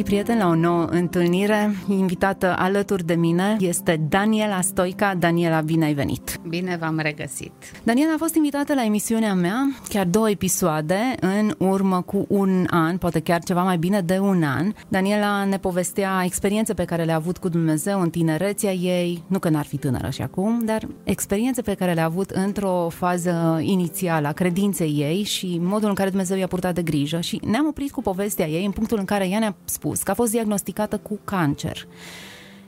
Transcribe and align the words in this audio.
Bine 0.00 0.22
v-am 0.22 0.28
regăsit, 0.28 0.34
prieteni, 0.34 0.38
la 0.38 0.46
o 0.46 0.54
nouă 0.54 0.84
întâlnire. 0.84 1.74
Invitată 1.88 2.54
alături 2.58 3.04
de 3.04 3.14
mine 3.14 3.56
este 3.58 4.00
Daniela 4.08 4.60
Stoica. 4.60 5.14
Daniela, 5.14 5.60
bine 5.60 5.84
ai 5.84 5.94
venit! 5.94 6.40
Bine 6.48 6.76
v-am 6.80 6.98
regăsit! 6.98 7.52
Daniela 7.82 8.12
a 8.12 8.18
fost 8.18 8.34
invitată 8.34 8.74
la 8.74 8.84
emisiunea 8.84 9.34
mea, 9.34 9.70
chiar 9.88 10.06
două 10.06 10.30
episoade, 10.30 11.14
în 11.20 11.54
urmă 11.58 12.02
cu 12.02 12.24
un 12.28 12.66
an, 12.70 12.96
poate 12.96 13.20
chiar 13.20 13.42
ceva 13.42 13.62
mai 13.62 13.76
bine 13.76 14.00
de 14.00 14.18
un 14.18 14.42
an. 14.42 14.72
Daniela 14.88 15.44
ne 15.44 15.58
povestea 15.58 16.22
experiențe 16.24 16.74
pe 16.74 16.84
care 16.84 17.04
le-a 17.04 17.16
avut 17.16 17.38
cu 17.38 17.48
Dumnezeu 17.48 18.00
în 18.00 18.10
tinerețea 18.10 18.72
ei, 18.72 19.22
nu 19.26 19.38
că 19.38 19.48
n-ar 19.48 19.64
fi 19.64 19.76
tânără 19.76 20.10
și 20.10 20.22
acum, 20.22 20.60
dar 20.64 20.88
experiențe 21.04 21.62
pe 21.62 21.74
care 21.74 21.92
le-a 21.92 22.04
avut 22.04 22.30
într-o 22.30 22.88
fază 22.88 23.58
inițială 23.62 24.28
a 24.28 24.32
credinței 24.32 24.94
ei 24.98 25.22
și 25.22 25.58
modul 25.62 25.88
în 25.88 25.94
care 25.94 26.08
Dumnezeu 26.08 26.36
i-a 26.36 26.46
purtat 26.46 26.74
de 26.74 26.82
grijă 26.82 27.20
și 27.20 27.40
ne-am 27.44 27.66
oprit 27.66 27.90
cu 27.90 28.02
povestea 28.02 28.48
ei 28.48 28.64
în 28.64 28.70
punctul 28.70 28.98
în 28.98 29.04
care 29.04 29.28
ea 29.28 29.38
ne-a 29.38 29.56
spus 29.64 29.89
că 29.98 30.10
a 30.10 30.14
fost 30.14 30.30
diagnosticată 30.30 30.98
cu 30.98 31.18
cancer. 31.24 31.86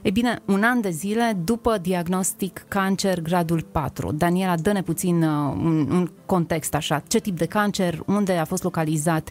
E 0.03 0.11
bine, 0.11 0.38
un 0.45 0.63
an 0.63 0.80
de 0.80 0.91
zile 0.91 1.38
după 1.45 1.79
diagnostic 1.79 2.65
cancer 2.69 3.21
gradul 3.21 3.66
4. 3.73 4.13
Daniela, 4.13 4.57
dă-ne 4.57 4.83
puțin 4.83 5.23
uh, 5.23 5.55
un, 5.63 5.91
un 5.91 6.11
context 6.27 6.74
așa. 6.74 7.02
Ce 7.07 7.19
tip 7.19 7.38
de 7.38 7.46
cancer, 7.46 8.02
unde 8.07 8.33
a 8.33 8.45
fost 8.45 8.63
localizat 8.63 9.30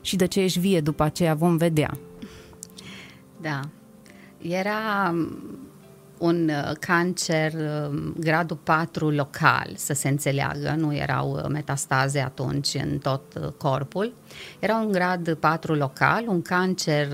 și 0.00 0.16
de 0.16 0.26
ce 0.26 0.40
ești 0.40 0.58
vie 0.58 0.80
după 0.80 1.02
aceea 1.02 1.34
vom 1.34 1.56
vedea. 1.56 1.98
Da. 3.40 3.60
Era 4.38 5.14
un 6.18 6.48
uh, 6.48 6.72
cancer 6.80 7.52
um, 7.52 8.14
gradul 8.18 8.56
4 8.56 9.10
local, 9.10 9.70
să 9.74 9.92
se 9.92 10.08
înțeleagă, 10.08 10.74
nu 10.76 10.94
erau 10.94 11.32
uh, 11.32 11.44
metastaze 11.48 12.20
atunci 12.20 12.74
în 12.74 12.98
tot 12.98 13.22
uh, 13.40 13.48
corpul. 13.56 14.14
Era 14.58 14.76
un 14.76 14.92
grad 14.92 15.34
4 15.34 15.74
local, 15.74 16.24
un 16.28 16.42
cancer 16.42 17.08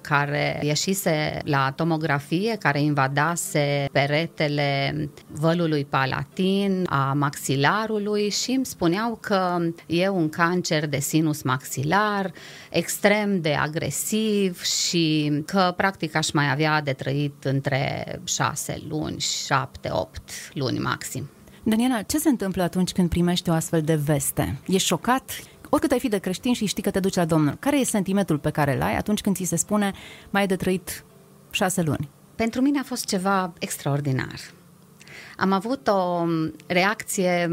care 0.00 0.60
ieșise 0.62 1.38
la 1.44 1.72
tomografie, 1.76 2.56
care 2.58 2.80
invadase 2.80 3.88
peretele 3.92 4.94
vălului 5.30 5.84
palatin, 5.84 6.86
a 6.88 7.12
maxilarului 7.12 8.30
și 8.30 8.50
îmi 8.50 8.66
spuneau 8.66 9.18
că 9.20 9.58
e 9.86 10.08
un 10.08 10.28
cancer 10.28 10.86
de 10.86 10.98
sinus 10.98 11.42
maxilar, 11.42 12.32
extrem 12.70 13.40
de 13.40 13.54
agresiv 13.54 14.62
și 14.62 15.32
că 15.46 15.74
practic 15.76 16.14
aș 16.14 16.30
mai 16.30 16.50
avea 16.50 16.80
de 16.82 16.92
trăit 16.92 17.44
între 17.44 18.04
șase 18.24 18.82
luni, 18.88 19.20
șapte, 19.20 19.88
opt 19.92 20.30
luni 20.54 20.78
maxim. 20.78 21.30
Daniela, 21.62 22.02
ce 22.02 22.18
se 22.18 22.28
întâmplă 22.28 22.62
atunci 22.62 22.92
când 22.92 23.08
primești 23.08 23.50
o 23.50 23.52
astfel 23.52 23.82
de 23.82 23.94
veste? 23.94 24.58
Ești 24.66 24.86
șocat? 24.86 25.30
Oricât 25.74 25.90
ai 25.90 26.00
fi 26.00 26.08
de 26.08 26.18
creștin 26.18 26.52
și 26.52 26.66
știi 26.66 26.82
că 26.82 26.90
te 26.90 27.00
duci 27.00 27.14
la 27.14 27.24
Domnul, 27.24 27.56
care 27.58 27.78
e 27.78 27.84
sentimentul 27.84 28.38
pe 28.38 28.50
care 28.50 28.74
îl 28.74 28.82
ai 28.82 28.96
atunci 28.96 29.20
când 29.20 29.36
ți 29.36 29.44
se 29.44 29.56
spune 29.56 29.92
mai 30.30 30.40
ai 30.40 30.46
de 30.46 30.56
trăit 30.56 31.04
șase 31.50 31.82
luni? 31.82 32.08
Pentru 32.34 32.60
mine 32.60 32.78
a 32.78 32.82
fost 32.82 33.04
ceva 33.06 33.52
extraordinar. 33.58 34.40
Am 35.36 35.52
avut 35.52 35.88
o 35.88 36.24
reacție 36.66 37.48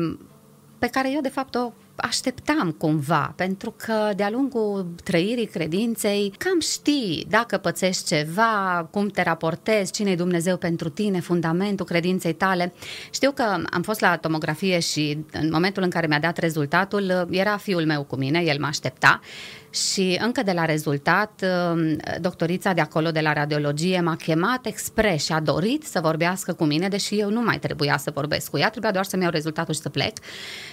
pe 0.78 0.88
care 0.88 1.12
eu 1.12 1.22
de 1.22 1.30
fapt 1.30 1.56
o 1.56 1.72
așteptam 2.02 2.72
cumva, 2.72 3.34
pentru 3.36 3.74
că 3.78 4.12
de-a 4.16 4.30
lungul 4.30 4.88
trăirii 5.04 5.46
credinței 5.46 6.34
cam 6.38 6.60
știi 6.60 7.26
dacă 7.30 7.58
pățești 7.58 8.04
ceva, 8.16 8.88
cum 8.92 9.08
te 9.08 9.24
raportezi, 9.24 9.92
cine 9.92 10.12
e 10.12 10.16
Dumnezeu 10.16 10.58
pentru 10.58 10.90
tine, 10.90 11.20
fundamentul 11.20 11.86
credinței 11.86 12.34
tale. 12.34 12.74
Știu 13.12 13.32
că 13.32 13.44
am 13.70 13.82
fost 13.82 14.00
la 14.00 14.18
tomografie 14.18 14.80
și 14.80 15.26
în 15.32 15.50
momentul 15.52 15.84
în 15.84 15.90
care 15.90 16.08
mi-a 16.08 16.20
dat 16.20 16.38
rezultatul, 16.38 17.28
era 17.32 17.58
fiul 17.58 17.86
meu 17.86 18.04
cu 18.04 18.16
mine, 18.16 18.40
el 18.40 18.60
mă 18.60 18.66
aștepta 18.66 19.20
și 19.70 20.20
încă 20.22 20.44
de 20.44 20.52
la 20.52 20.66
rezultat, 20.66 21.46
um, 21.72 21.98
doctorița 22.22 22.74
de 22.74 22.82
acolo 22.82 23.12
de 23.12 23.20
la 23.20 23.34
radiologie 23.34 24.02
m-a 24.02 24.16
chemat 24.16 24.66
expres 24.66 25.24
și 25.24 25.32
a 25.32 25.40
dorit 25.40 25.84
să 25.84 26.00
vorbească 26.00 26.54
cu 26.54 26.64
mine, 26.64 26.88
deși 26.88 27.20
eu 27.20 27.30
nu 27.30 27.42
mai 27.42 27.60
trebuia 27.60 27.98
să 27.98 28.12
vorbesc 28.14 28.50
cu 28.50 28.58
ea, 28.58 28.70
trebuia 28.70 28.92
doar 28.92 29.06
să-mi 29.06 29.22
iau 29.22 29.32
rezultatul 29.32 29.74
și 29.74 29.80
să 29.80 29.90
plec. 29.90 30.18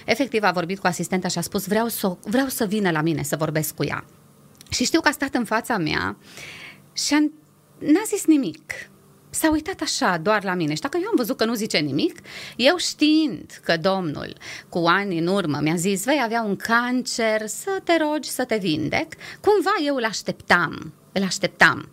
Efectiv 0.05 0.43
a 0.43 0.51
vorbit 0.51 0.79
cu 0.79 0.87
asistenta 0.87 1.27
și 1.27 1.37
a 1.37 1.41
spus 1.41 1.67
vreau 1.67 1.87
să, 1.87 2.15
vreau 2.23 2.47
să 2.47 2.65
vină 2.65 2.91
la 2.91 3.01
mine 3.01 3.23
să 3.23 3.35
vorbesc 3.35 3.75
cu 3.75 3.83
ea. 3.83 4.05
Și 4.69 4.83
știu 4.83 5.01
că 5.01 5.07
a 5.07 5.11
stat 5.11 5.33
în 5.33 5.45
fața 5.45 5.77
mea 5.77 6.17
și 6.93 7.13
a, 7.13 7.19
n-a 7.79 8.03
zis 8.05 8.25
nimic 8.25 8.73
s-a 9.37 9.49
uitat 9.49 9.81
așa 9.81 10.17
doar 10.17 10.43
la 10.43 10.53
mine 10.53 10.73
și 10.73 10.81
dacă 10.81 10.97
eu 11.01 11.07
am 11.07 11.15
văzut 11.15 11.37
că 11.37 11.45
nu 11.45 11.53
zice 11.53 11.77
nimic, 11.77 12.19
eu 12.55 12.77
știind 12.77 13.59
că 13.63 13.77
Domnul 13.77 14.33
cu 14.69 14.77
ani 14.77 15.17
în 15.17 15.27
urmă 15.27 15.59
mi-a 15.61 15.75
zis 15.75 16.03
vei 16.03 16.21
avea 16.23 16.41
un 16.41 16.55
cancer, 16.55 17.47
să 17.47 17.81
te 17.83 17.97
rogi 17.97 18.29
să 18.29 18.45
te 18.45 18.57
vindec, 18.57 19.13
cumva 19.41 19.73
eu 19.85 19.95
îl 19.95 20.03
așteptam, 20.03 20.93
îl 21.11 21.23
așteptam. 21.23 21.89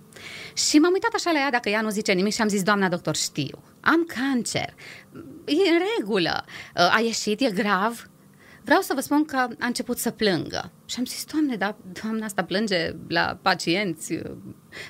Și 0.54 0.78
m-am 0.78 0.92
uitat 0.92 1.10
așa 1.14 1.30
la 1.30 1.38
ea 1.38 1.50
dacă 1.50 1.68
ea 1.68 1.80
nu 1.80 1.90
zice 1.90 2.12
nimic 2.12 2.32
și 2.32 2.40
am 2.40 2.48
zis, 2.48 2.62
doamna 2.62 2.88
doctor, 2.88 3.16
știu, 3.16 3.62
am 3.80 4.04
cancer, 4.06 4.74
e 5.44 5.70
în 5.70 5.80
regulă, 5.96 6.44
a 6.74 7.00
ieșit, 7.00 7.40
e 7.40 7.50
grav, 7.50 8.08
vreau 8.64 8.80
să 8.80 8.92
vă 8.94 9.00
spun 9.00 9.24
că 9.24 9.36
a 9.36 9.66
început 9.66 9.98
să 9.98 10.10
plângă. 10.10 10.72
Și 10.84 10.96
am 10.98 11.04
zis, 11.04 11.24
doamne, 11.24 11.56
dar 11.56 11.76
doamna 12.02 12.24
asta 12.24 12.44
plânge 12.44 12.92
la 13.08 13.38
pacienți. 13.42 14.12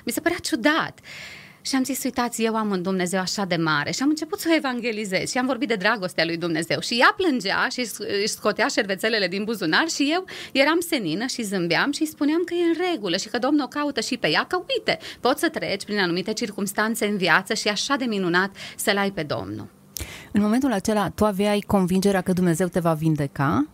Mi 0.05 0.11
se 0.11 0.19
părea 0.19 0.37
ciudat. 0.37 0.99
Și 1.65 1.75
am 1.75 1.83
zis, 1.83 2.03
uitați, 2.03 2.43
eu 2.43 2.55
am 2.55 2.69
un 2.69 2.81
Dumnezeu 2.81 3.19
așa 3.19 3.45
de 3.45 3.55
mare 3.55 3.91
și 3.91 4.01
am 4.01 4.09
început 4.09 4.39
să 4.39 4.47
o 4.51 4.55
evangelizez 4.55 5.29
și 5.29 5.37
am 5.37 5.45
vorbit 5.45 5.67
de 5.67 5.75
dragostea 5.75 6.25
lui 6.25 6.37
Dumnezeu 6.37 6.79
și 6.79 6.99
ea 6.99 7.13
plângea 7.17 7.67
și 7.71 7.79
își 8.23 8.27
scotea 8.27 8.67
șervețelele 8.67 9.27
din 9.27 9.43
buzunar 9.43 9.87
și 9.87 10.09
eu 10.11 10.25
eram 10.51 10.79
senină 10.79 11.25
și 11.25 11.43
zâmbeam 11.43 11.91
și 11.91 12.05
spuneam 12.05 12.41
că 12.45 12.53
e 12.53 12.63
în 12.63 12.85
regulă 12.91 13.17
și 13.17 13.27
că 13.27 13.37
Domnul 13.37 13.63
o 13.63 13.67
caută 13.67 14.01
și 14.01 14.17
pe 14.17 14.29
ea, 14.29 14.45
că 14.47 14.61
uite, 14.77 14.97
poți 15.19 15.39
să 15.39 15.49
treci 15.49 15.83
prin 15.83 15.99
anumite 15.99 16.33
circunstanțe 16.33 17.05
în 17.05 17.17
viață 17.17 17.53
și 17.53 17.67
e 17.67 17.71
așa 17.71 17.95
de 17.95 18.05
minunat 18.05 18.55
să-L 18.75 18.97
ai 18.97 19.11
pe 19.11 19.23
Domnul. 19.23 19.67
În 20.31 20.41
momentul 20.41 20.71
acela, 20.71 21.09
tu 21.09 21.25
aveai 21.25 21.63
convingerea 21.67 22.21
că 22.21 22.33
Dumnezeu 22.33 22.67
te 22.67 22.79
va 22.79 22.93
vindeca? 22.93 23.67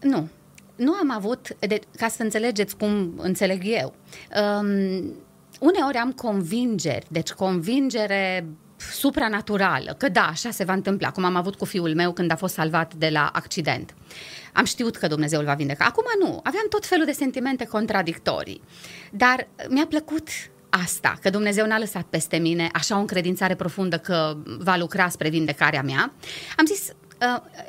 Nu. 0.00 0.28
Nu 0.76 0.92
am 0.92 1.10
avut, 1.10 1.56
de, 1.58 1.80
ca 1.96 2.08
să 2.08 2.22
înțelegeți 2.22 2.76
cum 2.76 3.12
înțeleg 3.16 3.62
eu, 3.64 3.94
um, 4.60 5.14
uneori 5.60 5.96
am 5.96 6.12
convingeri, 6.12 7.06
deci 7.08 7.30
convingere 7.30 8.46
supranaturală, 8.76 9.94
că 9.98 10.08
da, 10.08 10.26
așa 10.26 10.50
se 10.50 10.64
va 10.64 10.72
întâmpla, 10.72 11.10
cum 11.10 11.24
am 11.24 11.36
avut 11.36 11.54
cu 11.54 11.64
fiul 11.64 11.94
meu 11.94 12.12
când 12.12 12.30
a 12.30 12.36
fost 12.36 12.54
salvat 12.54 12.94
de 12.94 13.08
la 13.08 13.30
accident. 13.32 13.94
Am 14.52 14.64
știut 14.64 14.96
că 14.96 15.06
Dumnezeu 15.06 15.38
îl 15.40 15.44
va 15.44 15.54
vindeca. 15.54 15.84
Acum 15.84 16.04
nu, 16.18 16.40
aveam 16.42 16.64
tot 16.68 16.86
felul 16.86 17.04
de 17.04 17.12
sentimente 17.12 17.64
contradictorii. 17.64 18.62
Dar 19.10 19.48
mi-a 19.68 19.86
plăcut 19.86 20.28
asta, 20.68 21.18
că 21.22 21.30
Dumnezeu 21.30 21.66
n-a 21.66 21.78
lăsat 21.78 22.02
peste 22.02 22.36
mine 22.36 22.68
așa 22.72 22.96
o 22.96 23.00
încredințare 23.00 23.54
profundă 23.54 23.98
că 23.98 24.36
va 24.58 24.76
lucra 24.76 25.08
spre 25.08 25.28
vindecarea 25.28 25.82
mea. 25.82 26.12
Am 26.56 26.66
zis, 26.66 26.92
Uh, 27.05 27.05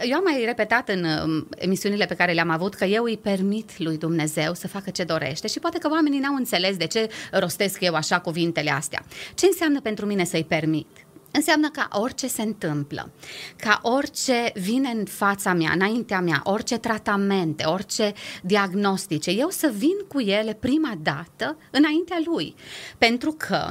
eu 0.03 0.16
am 0.18 0.24
mai 0.24 0.44
repetat 0.46 0.90
în 0.90 1.03
um, 1.03 1.47
emisiunile 1.58 2.06
pe 2.06 2.16
care 2.16 2.31
le-am 2.31 2.50
avut 2.50 2.74
că 2.74 2.85
eu 2.85 3.03
îi 3.03 3.18
permit 3.18 3.80
lui 3.80 3.97
Dumnezeu 3.97 4.53
să 4.53 4.68
facă 4.68 4.90
ce 4.90 5.03
dorește 5.03 5.47
și 5.47 5.59
poate 5.59 5.78
că 5.78 5.90
oamenii 5.91 6.19
n-au 6.19 6.35
înțeles 6.35 6.78
de 6.78 6.88
ce 6.88 7.09
rostesc 7.32 7.82
eu 7.82 7.94
așa 7.94 8.20
cuvintele 8.20 8.72
astea. 8.72 9.05
Ce 9.35 9.46
înseamnă 9.46 9.82
pentru 9.82 10.05
mine 10.05 10.23
să-i 10.23 10.44
permit? 10.44 10.88
Înseamnă 11.37 11.69
ca 11.69 11.87
orice 11.91 12.28
se 12.28 12.41
întâmplă, 12.41 13.11
ca 13.57 13.79
orice 13.84 14.51
vine 14.53 14.89
în 14.89 15.05
fața 15.05 15.53
mea, 15.53 15.72
înaintea 15.73 16.19
mea, 16.19 16.41
orice 16.43 16.78
tratamente, 16.78 17.63
orice 17.63 18.13
diagnostice, 18.41 19.31
eu 19.31 19.49
să 19.49 19.72
vin 19.75 19.97
cu 20.07 20.19
ele 20.19 20.53
prima 20.53 20.97
dată 21.01 21.57
înaintea 21.72 22.22
lui. 22.25 22.55
Pentru 22.97 23.31
că 23.31 23.67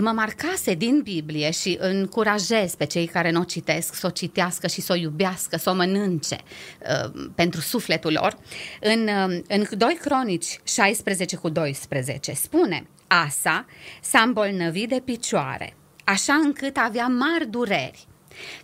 mă 0.00 0.10
marcase 0.10 0.74
din 0.74 1.00
Biblie 1.02 1.50
și 1.50 1.76
încurajez 1.80 2.74
pe 2.74 2.86
cei 2.86 3.06
care 3.06 3.30
nu 3.30 3.40
o 3.40 3.44
citesc 3.44 3.94
să 3.94 4.06
o 4.06 4.10
citească 4.10 4.66
și 4.66 4.80
să 4.80 4.92
o 4.92 4.96
iubească, 4.96 5.56
să 5.56 5.70
o 5.70 5.74
mănânce 5.74 6.38
uh, 7.04 7.30
pentru 7.34 7.60
sufletul 7.60 8.12
lor. 8.12 8.36
În, 8.80 9.08
uh, 9.08 9.40
în 9.48 9.66
2 9.76 9.98
Cronici 10.00 10.60
16 10.64 11.36
cu 11.36 11.48
12 11.48 12.32
spune 12.32 12.86
Asa 13.06 13.66
s-a 14.00 14.20
îmbolnăvit 14.20 14.88
de 14.88 15.02
picioare 15.04 15.76
așa 16.04 16.34
încât 16.34 16.76
avea 16.76 17.06
mari 17.06 17.46
dureri. 17.50 18.06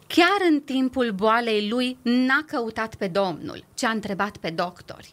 Chiar 0.06 0.50
în 0.50 0.60
timpul 0.60 1.12
boalei 1.12 1.68
lui 1.68 1.98
n-a 2.02 2.44
căutat 2.46 2.94
pe 2.94 3.06
Domnul, 3.06 3.64
ci 3.74 3.84
a 3.84 3.90
întrebat 3.90 4.36
pe 4.36 4.50
doctori. 4.50 5.12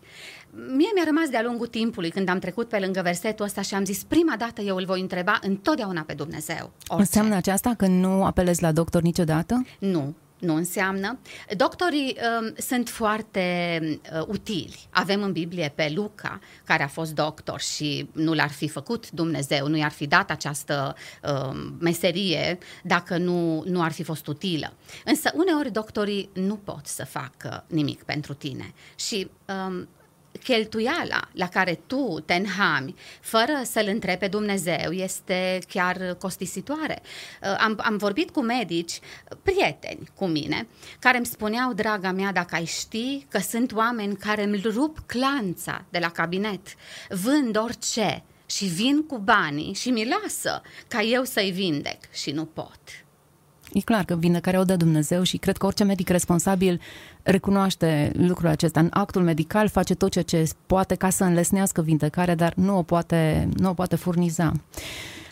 Mie 0.51 0.89
mi-a 0.94 1.04
rămas 1.06 1.30
de-a 1.30 1.42
lungul 1.42 1.68
timpului 1.68 2.10
când 2.10 2.30
am 2.30 2.39
trecut 2.39 2.69
pe 2.69 2.80
lângă 2.80 3.01
versetul 3.01 3.45
ăsta 3.45 3.62
și 3.62 3.75
am 3.75 3.86
zis 3.86 4.04
prima 4.04 4.36
dată 4.38 4.62
eu 4.62 4.75
îl 4.75 4.86
voi 4.86 5.01
întreba 5.01 5.39
întotdeauna 5.42 6.01
pe 6.01 6.13
Dumnezeu. 6.13 6.72
Orice. 6.88 7.00
Înseamnă 7.00 7.36
aceasta 7.36 7.74
că 7.77 7.88
nu 7.88 8.25
apelezi 8.25 8.62
la 8.62 8.72
doctor 8.72 9.01
niciodată? 9.01 9.66
Nu, 9.80 10.16
nu 10.39 10.55
înseamnă. 10.55 11.19
Doctorii 11.57 12.17
uh, 12.17 12.53
sunt 12.57 12.89
foarte 12.89 13.79
uh, 14.13 14.25
utili. 14.27 14.79
Avem 14.89 15.23
în 15.23 15.31
Biblie 15.31 15.71
pe 15.75 15.91
Luca, 15.95 16.39
care 16.63 16.83
a 16.83 16.87
fost 16.87 17.13
doctor 17.13 17.59
și 17.59 18.09
nu 18.11 18.33
l-ar 18.33 18.49
fi 18.49 18.67
făcut 18.67 19.11
Dumnezeu, 19.11 19.67
nu 19.67 19.77
i-ar 19.77 19.91
fi 19.91 20.07
dat 20.07 20.31
această 20.31 20.95
uh, 21.23 21.71
meserie 21.79 22.57
dacă 22.83 23.17
nu, 23.17 23.63
nu 23.65 23.81
ar 23.81 23.91
fi 23.91 24.03
fost 24.03 24.27
utilă. 24.27 24.73
Însă 25.05 25.31
uneori 25.33 25.71
doctorii 25.71 26.29
nu 26.33 26.55
pot 26.55 26.88
să 26.88 27.05
facă 27.05 27.63
nimic 27.67 28.03
pentru 28.03 28.33
tine 28.33 28.73
și 28.95 29.27
uh, 29.47 29.83
cheltuiala 30.43 31.29
la 31.31 31.47
care 31.47 31.79
tu 31.87 32.23
te 32.25 32.33
înhami 32.33 32.95
fără 33.21 33.61
să-L 33.63 33.87
întrebi 33.87 34.19
pe 34.19 34.27
Dumnezeu 34.27 34.91
este 34.91 35.59
chiar 35.67 36.15
costisitoare. 36.19 37.01
Uh, 37.41 37.55
am, 37.59 37.79
am 37.83 37.97
vorbit 37.97 38.29
cu 38.29 38.41
medici, 38.41 38.99
prieteni 39.43 40.09
cu 40.15 40.25
mine, 40.25 40.67
care 40.99 41.17
îmi 41.17 41.25
spuneau, 41.25 41.73
draga 41.73 42.11
mea, 42.11 42.31
dacă 42.31 42.55
ai 42.55 42.65
ști 42.65 43.25
că 43.29 43.37
sunt 43.37 43.73
oameni 43.73 44.15
care 44.15 44.43
îmi 44.43 44.61
rup 44.63 44.99
clanța 45.05 45.85
de 45.89 45.99
la 45.99 46.09
cabinet, 46.09 46.75
vând 47.09 47.57
orice 47.57 48.23
și 48.45 48.65
vin 48.65 49.05
cu 49.05 49.17
banii 49.17 49.73
și 49.73 49.89
mi 49.89 50.07
lasă 50.07 50.61
ca 50.88 51.01
eu 51.01 51.23
să-i 51.23 51.51
vindec 51.51 52.13
și 52.13 52.31
nu 52.31 52.45
pot. 52.45 53.04
E 53.75 53.81
clar 53.81 54.06
că 54.06 54.16
vindecarea 54.16 54.60
o 54.60 54.63
dă 54.63 54.75
Dumnezeu 54.75 55.24
și 55.24 55.38
cred 55.38 55.57
că 55.57 55.66
orice 55.66 55.83
medic 55.83 56.10
responsabil 56.10 56.81
recunoaște 57.24 58.12
lucrul 58.18 58.50
acesta. 58.50 58.80
În 58.80 58.89
actul 58.92 59.24
medical 59.24 59.68
face 59.68 59.94
tot 59.94 60.12
ce, 60.12 60.22
ce 60.22 60.50
poate 60.66 60.95
ca 60.95 61.10
să 61.10 61.24
înlesnească 61.24 61.81
vindecarea, 61.81 62.36
dar 62.36 62.54
nu 62.54 62.77
o 62.77 62.81
poate, 62.81 63.50
nu 63.57 63.69
o 63.69 63.74
poate 63.74 63.95
furniza. 63.95 64.51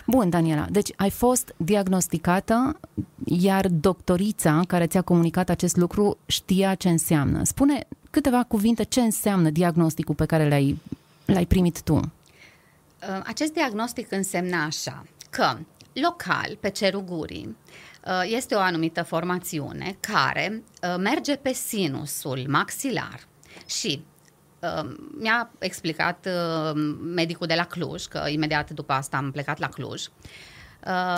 Bun, 0.08 0.30
Daniela, 0.30 0.68
deci 0.70 0.92
ai 0.96 1.10
fost 1.10 1.54
diagnosticată, 1.58 2.80
iar 3.26 3.68
doctorița 3.68 4.62
care 4.68 4.88
ți-a 4.88 5.02
comunicat 5.02 5.50
acest 5.50 5.76
lucru 5.76 6.18
știa 6.26 6.76
ce 6.76 6.90
înseamnă. 6.90 7.44
Spune 7.44 7.88
câteva 8.10 8.44
cuvinte 8.44 8.84
ce 8.84 9.02
înseamnă 9.02 9.50
diagnosticul 9.50 10.16
pe 10.16 10.26
care 10.26 10.48
l-ai, 10.48 10.80
l-ai 11.26 11.46
primit 11.46 11.82
tu. 11.82 12.12
Acest 13.26 13.54
diagnostic 13.54 14.12
însemna 14.12 14.64
așa, 14.64 15.06
că 15.30 15.58
local, 15.94 16.58
pe 16.60 16.70
cerul 16.70 17.04
gurii, 17.04 17.56
Uh, 17.56 17.93
este 18.24 18.56
o 18.56 18.60
anumită 18.60 19.04
formațiune 19.04 19.98
care 20.00 20.64
uh, 20.82 20.96
merge 20.98 21.36
pe 21.36 21.54
sinusul 21.54 22.46
maxilar 22.48 23.20
și 23.66 24.04
uh, 24.60 24.96
mi-a 25.20 25.52
explicat 25.60 26.28
medicul 27.04 27.48
de 27.48 27.54
la 27.54 27.66
Cluj, 27.66 28.04
că 28.04 28.24
imediat 28.28 28.70
după 28.70 28.94
asta 28.94 29.18
am 29.18 29.32
plecat 29.32 29.60
la 29.60 29.68
Cluj, 29.68 30.02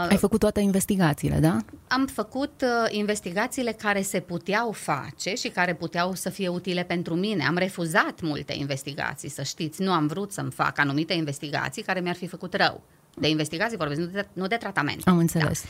ai 0.10 0.18
făcut 0.18 0.40
toate 0.40 0.60
investigațiile, 0.60 1.40
da? 1.40 1.58
Am 1.88 2.06
făcut 2.06 2.62
uh, 2.62 2.88
investigațiile 2.90 3.72
care 3.72 4.02
se 4.02 4.20
puteau 4.20 4.72
face 4.72 5.36
și 5.36 5.48
care 5.48 5.74
puteau 5.74 6.14
să 6.14 6.30
fie 6.30 6.48
utile 6.48 6.84
pentru 6.84 7.16
mine. 7.16 7.46
Am 7.46 7.58
refuzat 7.58 8.22
multe 8.22 8.54
investigații, 8.54 9.30
să 9.30 9.44
știți. 9.44 9.82
Nu 9.82 9.92
am 9.92 10.08
vrut 10.08 10.32
să-mi 10.32 10.52
fac 10.52 10.80
anumite 10.80 11.14
investigații 11.14 11.82
care 11.82 12.00
mi-ar 12.00 12.16
fi 12.16 12.28
făcut 12.28 12.54
rău. 12.54 12.84
De 13.16 13.30
investigații 13.30 13.78
vorbesc, 13.78 14.00
nu 14.00 14.06
de, 14.06 14.28
nu 14.34 14.48
de 14.48 14.56
tratament. 14.56 15.08
Am 15.08 15.18
înțeles. 15.18 15.64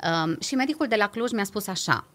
Da. 0.00 0.22
Um, 0.22 0.40
și 0.40 0.54
medicul 0.54 0.86
de 0.86 0.96
la 0.96 1.08
Cluj 1.08 1.30
mi-a 1.30 1.44
spus 1.44 1.66
așa, 1.66 2.06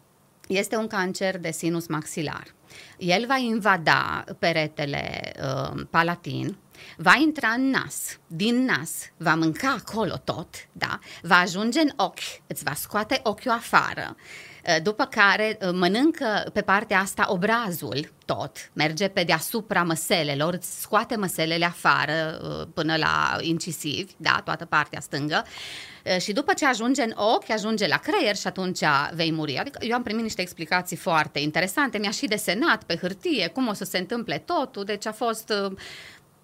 este 0.48 0.76
un 0.76 0.88
cancer 0.88 1.38
de 1.38 1.52
sinus 1.52 1.88
maxilar. 1.88 2.56
El 2.98 3.26
va 3.28 3.38
invada 3.38 4.24
peretele 4.40 5.34
uh, 5.44 5.82
palatin, 5.90 6.58
va 6.98 7.16
intra 7.16 7.48
în 7.48 7.70
nas, 7.70 8.20
din 8.28 8.64
nas, 8.64 8.92
va 9.18 9.36
mânca 9.36 9.76
acolo 9.86 10.16
tot, 10.24 10.56
da? 10.72 11.00
va 11.22 11.36
ajunge 11.36 11.80
în 11.80 11.92
ochi, 11.96 12.42
îți 12.48 12.64
va 12.64 12.74
scoate 12.74 13.20
ochiul 13.24 13.52
afară, 13.52 14.16
uh, 14.16 14.49
după 14.84 15.06
care 15.06 15.58
uh, 15.62 15.70
mănâncă 15.74 16.50
pe 16.54 16.62
partea 16.62 17.00
asta 17.00 17.26
obrazul 17.28 18.12
tot, 18.26 18.70
merge 18.74 19.08
pe 19.08 19.24
deasupra 19.24 19.84
măselelor, 19.84 20.54
îți 20.54 20.82
scoate 20.82 21.16
măselele 21.16 21.66
afară 21.66 22.40
uh, 22.44 22.68
până 22.74 22.96
la 22.96 23.38
incisivi, 23.42 24.14
da, 24.18 24.42
toată 24.46 24.66
partea 24.66 25.00
stângă, 25.00 25.46
și 26.20 26.32
după 26.32 26.54
ce 26.54 26.66
ajunge 26.66 27.02
în 27.02 27.14
ochi, 27.16 27.50
ajunge 27.50 27.88
la 27.88 27.98
creier 27.98 28.36
și 28.36 28.48
atunci 28.48 28.80
vei 29.14 29.32
muri. 29.32 29.58
Adică 29.58 29.80
eu 29.82 29.96
am 29.96 30.04
primit 30.04 30.24
niște 30.24 30.42
explicații 30.42 30.98
foarte 30.98 31.40
interesante, 31.40 31.98
mi-a 31.98 32.12
și 32.12 32.26
desenat 32.28 32.84
pe 32.84 32.96
hârtie 32.96 33.48
cum 33.48 33.68
o 33.68 33.74
să 33.74 33.84
se 33.84 33.98
întâmple 33.98 34.38
totul, 34.38 34.84
deci 34.84 35.06
a 35.06 35.12
fost 35.12 35.54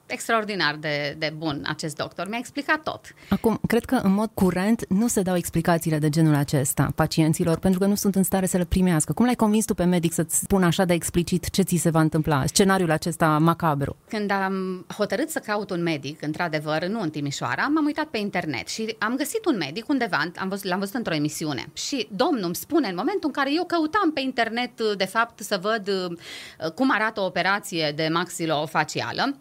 extraordinar 0.06 0.76
de, 0.76 1.16
de 1.18 1.34
bun 1.38 1.64
acest 1.68 1.96
doctor. 1.96 2.28
Mi-a 2.28 2.38
explicat 2.38 2.84
tot. 2.84 3.02
Acum, 3.30 3.60
cred 3.68 3.86
că 3.86 3.96
în 3.96 4.14
mod 4.14 4.30
curent 4.34 4.86
nu 4.90 5.08
se 5.08 5.22
dau 5.22 5.36
explicațiile 5.36 5.98
de 5.98 6.10
genul 6.10 6.36
acesta 6.36 6.92
pacienților 6.96 7.60
pentru 7.60 7.80
că 7.80 7.86
nu 7.86 7.96
sunt 7.96 8.16
în 8.16 8.24
stare 8.24 8.46
să 8.46 8.58
le 8.58 8.66
primească. 8.66 9.14
Cum 9.14 9.26
l-ai 9.26 9.36
convins 9.36 9.66
tu 9.66 9.74
pe 9.74 9.84
medic 9.84 10.14
să-ți 10.14 10.40
spună 10.40 10.66
așa 10.66 10.86
de 10.86 10.94
explicit 10.94 11.50
ce 11.50 11.62
ți 11.62 11.76
se 11.76 11.90
va 11.90 12.00
întâmpla, 12.00 12.46
scenariul 12.46 12.92
acesta 12.92 13.38
macabru? 13.38 13.98
Când 14.08 14.32
am 14.32 14.86
hotărât 14.98 15.30
să 15.30 15.40
caut 15.40 15.70
un 15.70 15.84
medic, 15.84 16.22
într-adevăr, 16.22 16.86
nu 16.86 17.02
în 17.02 17.10
Timișoara, 17.10 17.68
m-am 17.68 17.86
uitat 17.86 18.06
pe 18.06 18.18
internet 18.18 18.68
și 18.68 18.96
am 19.00 19.16
găsit 19.16 19.46
un 19.46 19.58
medic 19.58 19.90
undeva, 19.90 20.32
am 20.36 20.50
văzut, 20.50 20.66
l-am 20.66 20.80
văzut 20.80 20.96
într-o 20.96 21.14
emisiune 21.14 21.66
și 21.74 22.08
domnul 22.12 22.44
îmi 22.44 22.56
spune 22.56 22.88
în 22.88 22.96
momentul 22.96 23.24
în 23.24 23.32
care 23.32 23.54
eu 23.54 23.64
căutam 23.66 24.12
pe 24.14 24.22
internet, 24.22 24.82
de 24.98 25.06
fapt, 25.06 25.40
să 25.40 25.60
văd 25.62 25.88
uh, 25.88 26.72
cum 26.72 26.92
arată 26.92 27.22
o 27.22 27.26
operație 27.26 27.94
de 27.96 28.10
maxilofacială, 28.12 29.36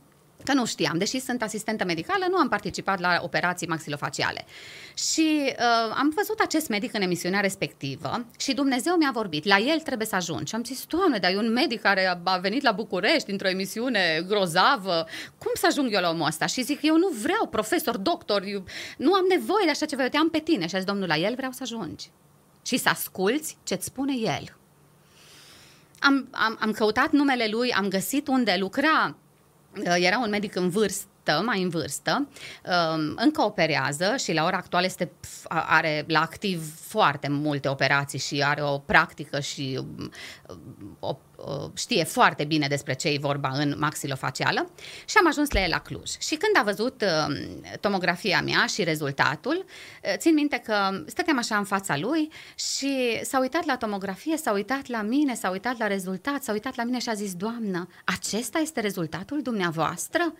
că 0.44 0.52
nu 0.52 0.67
știam, 0.67 0.99
deși 0.99 1.20
sunt 1.20 1.43
asistentă 1.43 1.85
medicală, 1.85 2.26
nu 2.31 2.37
am 2.37 2.49
participat 2.49 3.00
la 3.00 3.20
operații 3.23 3.67
maxilofaciale. 3.67 4.44
Și 4.94 5.43
uh, 5.46 5.94
am 5.96 6.12
văzut 6.17 6.38
acest 6.38 6.69
medic 6.69 6.94
în 6.94 7.02
emisiunea 7.02 7.41
respectivă 7.41 8.25
și 8.38 8.55
Dumnezeu 8.55 8.94
mi-a 8.96 9.11
vorbit, 9.12 9.44
la 9.44 9.58
el 9.58 9.81
trebuie 9.81 10.06
să 10.06 10.14
ajung. 10.14 10.46
Și 10.46 10.55
am 10.55 10.64
zis, 10.64 10.85
Doamne, 10.85 11.19
dar 11.19 11.31
e 11.31 11.37
un 11.37 11.52
medic 11.52 11.81
care 11.81 12.20
a 12.25 12.37
venit 12.37 12.62
la 12.62 12.73
București 12.73 13.31
într-o 13.31 13.49
emisiune 13.49 14.25
grozavă, 14.29 15.06
cum 15.38 15.52
să 15.55 15.67
ajung 15.67 15.93
eu 15.93 16.00
la 16.00 16.11
omul 16.11 16.26
ăsta? 16.26 16.46
Și 16.46 16.62
zic, 16.62 16.82
eu 16.82 16.96
nu 16.96 17.08
vreau 17.23 17.46
profesor, 17.46 17.96
doctor, 17.96 18.43
eu 18.43 18.64
nu 18.96 19.14
am 19.14 19.25
nevoie 19.29 19.64
de 19.64 19.70
așa 19.70 19.87
ceva, 19.87 20.02
eu 20.02 20.08
te 20.08 20.17
am 20.17 20.31
pe 20.31 20.38
tine. 20.38 20.67
Și 20.67 20.75
a 20.75 20.79
zis, 20.79 20.87
Domnul, 20.87 21.08
la 21.08 21.17
el 21.17 21.35
vreau 21.35 21.52
să 21.52 21.58
ajungi. 21.62 22.11
Și 22.67 22.76
să 22.76 22.88
asculți 22.88 23.56
ce-ți 23.62 23.85
spune 23.85 24.14
el. 24.17 24.56
Am, 25.99 26.29
am, 26.31 26.56
am 26.61 26.70
căutat 26.70 27.12
numele 27.12 27.46
lui, 27.50 27.73
am 27.73 27.88
găsit 27.88 28.29
unde 28.29 28.56
lucra 28.58 29.06
Uh, 29.08 29.24
era 29.82 30.19
un 30.19 30.31
medic 30.31 30.55
în 30.56 30.69
vârstă, 30.69 31.06
mai 31.32 31.62
în 31.62 31.69
vârstă, 31.69 32.29
um, 32.65 33.15
încă 33.17 33.43
operează 33.43 34.15
și 34.17 34.32
la 34.32 34.44
ora 34.44 34.56
actuală 34.56 34.87
este, 34.87 35.13
are 35.48 36.05
la 36.08 36.20
activ 36.20 36.75
foarte 36.81 37.29
multe 37.29 37.69
operații 37.69 38.19
și 38.19 38.43
are 38.43 38.63
o 38.63 38.79
practică 38.79 39.41
și 39.41 39.81
um, 39.81 40.13
o 40.98 41.19
Uh, 41.37 41.70
știe 41.75 42.05
foarte 42.05 42.44
bine 42.44 42.67
despre 42.69 42.94
ce 42.94 43.08
e 43.08 43.19
vorba 43.20 43.51
în 43.53 43.75
maxilofacială 43.79 44.70
și 45.05 45.17
am 45.19 45.27
ajuns 45.27 45.51
la 45.51 45.63
el 45.63 45.69
la 45.70 45.81
Cluj. 45.81 46.10
Și 46.19 46.34
când 46.34 46.58
a 46.58 46.63
văzut 46.63 47.03
uh, 47.03 47.37
tomografia 47.81 48.43
mea 48.43 48.67
și 48.67 48.84
rezultatul, 48.84 49.65
uh, 49.65 50.15
țin 50.17 50.34
minte 50.34 50.63
că 50.65 51.03
stăteam 51.06 51.39
așa 51.39 51.56
în 51.56 51.65
fața 51.65 51.96
lui 51.96 52.31
și 52.55 53.20
s-a 53.22 53.41
uitat 53.41 53.65
la 53.65 53.77
tomografie, 53.77 54.37
s-a 54.37 54.53
uitat 54.53 54.87
la 54.87 55.03
mine, 55.03 55.34
s-a 55.34 55.51
uitat 55.51 55.79
la 55.79 55.87
rezultat, 55.87 56.43
s-a 56.43 56.53
uitat 56.53 56.75
la 56.77 56.84
mine 56.84 56.98
și 56.98 57.08
a 57.08 57.15
zis, 57.15 57.34
Doamnă, 57.34 57.89
acesta 58.05 58.58
este 58.58 58.81
rezultatul 58.81 59.43
dumneavoastră? 59.43 60.34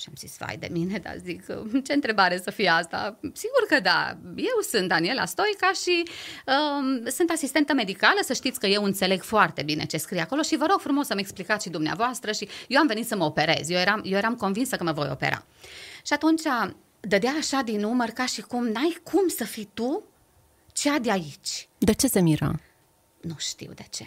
Și 0.00 0.06
am 0.08 0.14
zis, 0.16 0.36
vai 0.38 0.56
de 0.56 0.68
mine, 0.70 0.98
dar 0.98 1.16
zic, 1.24 1.44
ce 1.86 1.92
întrebare 1.92 2.38
să 2.38 2.50
fie 2.50 2.68
asta? 2.68 3.18
Sigur 3.20 3.66
că 3.68 3.80
da, 3.80 4.18
eu 4.36 4.60
sunt 4.70 4.88
Daniela 4.88 5.24
Stoica 5.24 5.70
și 5.82 6.02
um, 6.46 7.10
sunt 7.10 7.30
asistentă 7.30 7.72
medicală, 7.72 8.18
să 8.22 8.32
știți 8.32 8.60
că 8.60 8.66
eu 8.66 8.84
înțeleg 8.84 9.22
foarte 9.22 9.62
bine 9.62 9.84
ce 9.84 9.96
scrie 9.96 10.20
acolo 10.20 10.42
și 10.42 10.56
vă 10.56 10.66
rog 10.70 10.80
frumos 10.80 11.06
să-mi 11.06 11.20
explicați 11.20 11.64
și 11.64 11.70
dumneavoastră 11.70 12.32
și 12.32 12.48
eu 12.68 12.80
am 12.80 12.86
venit 12.86 13.06
să 13.06 13.16
mă 13.16 13.24
operez, 13.24 13.68
eu 13.68 13.78
eram, 13.78 14.00
eu 14.04 14.16
eram 14.16 14.34
convinsă 14.34 14.76
că 14.76 14.84
mă 14.84 14.92
voi 14.92 15.08
opera. 15.10 15.44
Și 16.06 16.12
atunci 16.12 16.42
dădea 17.00 17.32
așa 17.38 17.60
din 17.60 17.80
număr 17.80 18.08
ca 18.08 18.26
și 18.26 18.40
cum 18.40 18.66
n-ai 18.66 18.96
cum 19.02 19.28
să 19.28 19.44
fii 19.44 19.70
tu 19.74 20.04
cea 20.72 20.98
de 20.98 21.10
aici. 21.10 21.68
De 21.78 21.92
ce 21.92 22.06
se 22.06 22.20
mira? 22.20 22.60
Nu 23.20 23.34
știu 23.38 23.72
de 23.74 23.84
ce. 23.90 24.06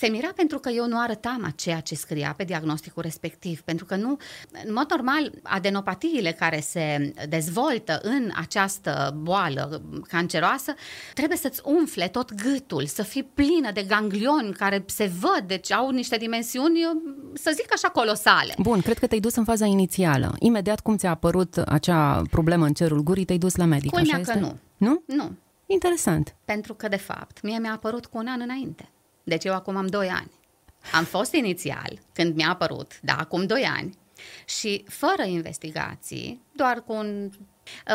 Se 0.00 0.08
mira 0.08 0.28
pentru 0.36 0.58
că 0.58 0.68
eu 0.68 0.86
nu 0.86 1.00
arătam 1.00 1.52
ceea 1.56 1.80
ce 1.80 1.94
scria 1.94 2.34
pe 2.36 2.44
diagnosticul 2.44 3.02
respectiv, 3.02 3.60
pentru 3.60 3.84
că 3.84 3.96
nu, 3.96 4.16
în 4.64 4.72
mod 4.72 4.90
normal, 4.90 5.32
adenopatiile 5.42 6.32
care 6.32 6.60
se 6.60 7.12
dezvoltă 7.28 8.00
în 8.02 8.30
această 8.34 9.16
boală 9.22 9.82
canceroasă 10.08 10.74
trebuie 11.14 11.38
să-ți 11.38 11.60
umfle 11.64 12.08
tot 12.08 12.34
gâtul, 12.34 12.86
să 12.86 13.02
fii 13.02 13.22
plină 13.22 13.70
de 13.72 13.82
ganglioni 13.82 14.52
care 14.52 14.84
se 14.86 15.10
văd, 15.20 15.44
deci 15.46 15.72
au 15.72 15.90
niște 15.90 16.16
dimensiuni, 16.16 16.78
să 17.32 17.52
zic 17.54 17.72
așa, 17.72 17.88
colosale. 17.88 18.54
Bun, 18.58 18.80
cred 18.80 18.98
că 18.98 19.06
te-ai 19.06 19.20
dus 19.20 19.34
în 19.34 19.44
faza 19.44 19.66
inițială. 19.66 20.34
Imediat 20.38 20.80
cum 20.80 20.96
ți-a 20.96 21.10
apărut 21.10 21.56
acea 21.56 22.22
problemă 22.30 22.66
în 22.66 22.72
cerul 22.72 23.02
gurii, 23.02 23.24
te-ai 23.24 23.38
dus 23.38 23.56
la 23.56 23.64
medic, 23.64 23.90
Culmea 23.90 24.16
așa 24.16 24.32
că 24.32 24.38
este? 24.38 24.40
nu. 24.40 24.56
Nu? 24.76 25.02
Nu. 25.16 25.32
Interesant. 25.66 26.34
Pentru 26.44 26.74
că, 26.74 26.88
de 26.88 26.96
fapt, 26.96 27.42
mie 27.42 27.58
mi-a 27.58 27.72
apărut 27.72 28.06
cu 28.06 28.18
un 28.18 28.26
an 28.26 28.40
înainte. 28.40 28.88
Deci 29.24 29.44
eu 29.44 29.54
acum 29.54 29.76
am 29.76 29.86
doi 29.86 30.08
ani. 30.08 30.30
Am 30.92 31.04
fost 31.04 31.32
inițial, 31.32 31.98
când 32.12 32.34
mi-a 32.34 32.48
apărut, 32.48 33.00
da, 33.00 33.16
acum 33.16 33.46
doi 33.46 33.62
ani, 33.62 33.98
și 34.44 34.84
fără 34.88 35.22
investigații, 35.22 36.42
doar 36.52 36.82
cu 36.82 36.92
un 36.92 37.30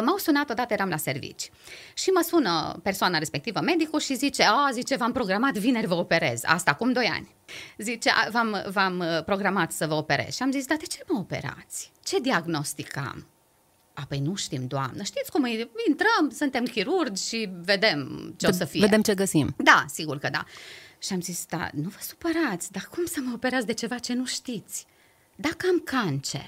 M-au 0.03 0.17
sunat 0.17 0.49
odată, 0.49 0.73
eram 0.73 0.89
la 0.89 0.97
servici 0.97 1.51
și 1.93 2.09
mă 2.09 2.21
sună 2.27 2.79
persoana 2.83 3.17
respectivă, 3.17 3.59
medicul, 3.59 3.99
și 3.99 4.15
zice, 4.15 4.43
a, 4.43 4.69
zice, 4.71 4.95
v-am 4.95 5.11
programat 5.11 5.53
vineri 5.53 5.87
vă 5.87 5.93
operez, 5.93 6.41
asta 6.43 6.71
acum 6.71 6.91
doi 6.91 7.05
ani. 7.05 7.35
Zice, 7.77 8.09
v-am, 8.31 8.65
v-am 8.69 8.99
uh, 8.99 9.23
programat 9.23 9.71
să 9.71 9.87
vă 9.87 9.93
operez. 9.93 10.35
Și 10.35 10.41
am 10.41 10.51
zis, 10.51 10.65
dar 10.65 10.77
de 10.77 10.85
ce 10.85 11.03
mă 11.07 11.19
operați? 11.19 11.91
Ce 12.03 12.19
diagnostic 12.19 12.97
am? 12.97 13.27
A, 13.93 14.05
păi 14.07 14.19
nu 14.19 14.35
știm, 14.35 14.67
doamnă. 14.67 15.03
Știți 15.03 15.31
cum 15.31 15.43
e? 15.43 15.69
Intrăm, 15.87 16.29
suntem 16.33 16.63
chirurgi 16.63 17.27
și 17.27 17.49
vedem 17.61 18.33
ce 18.37 18.47
o 18.47 18.51
să 18.51 18.65
fie. 18.65 18.79
Vedem 18.79 19.01
ce 19.01 19.13
găsim. 19.13 19.55
Da, 19.57 19.85
sigur 19.87 20.17
că 20.17 20.29
da. 20.29 20.43
Și 20.99 21.13
am 21.13 21.21
zis, 21.21 21.45
da, 21.45 21.69
nu 21.73 21.89
vă 21.89 21.97
supărați, 22.01 22.71
dar 22.71 22.89
cum 22.91 23.05
să 23.05 23.19
mă 23.23 23.31
operați 23.33 23.65
de 23.65 23.73
ceva 23.73 23.97
ce 23.97 24.13
nu 24.13 24.25
știți? 24.25 24.85
Dacă 25.35 25.67
am 25.69 25.79
cancer, 25.79 26.47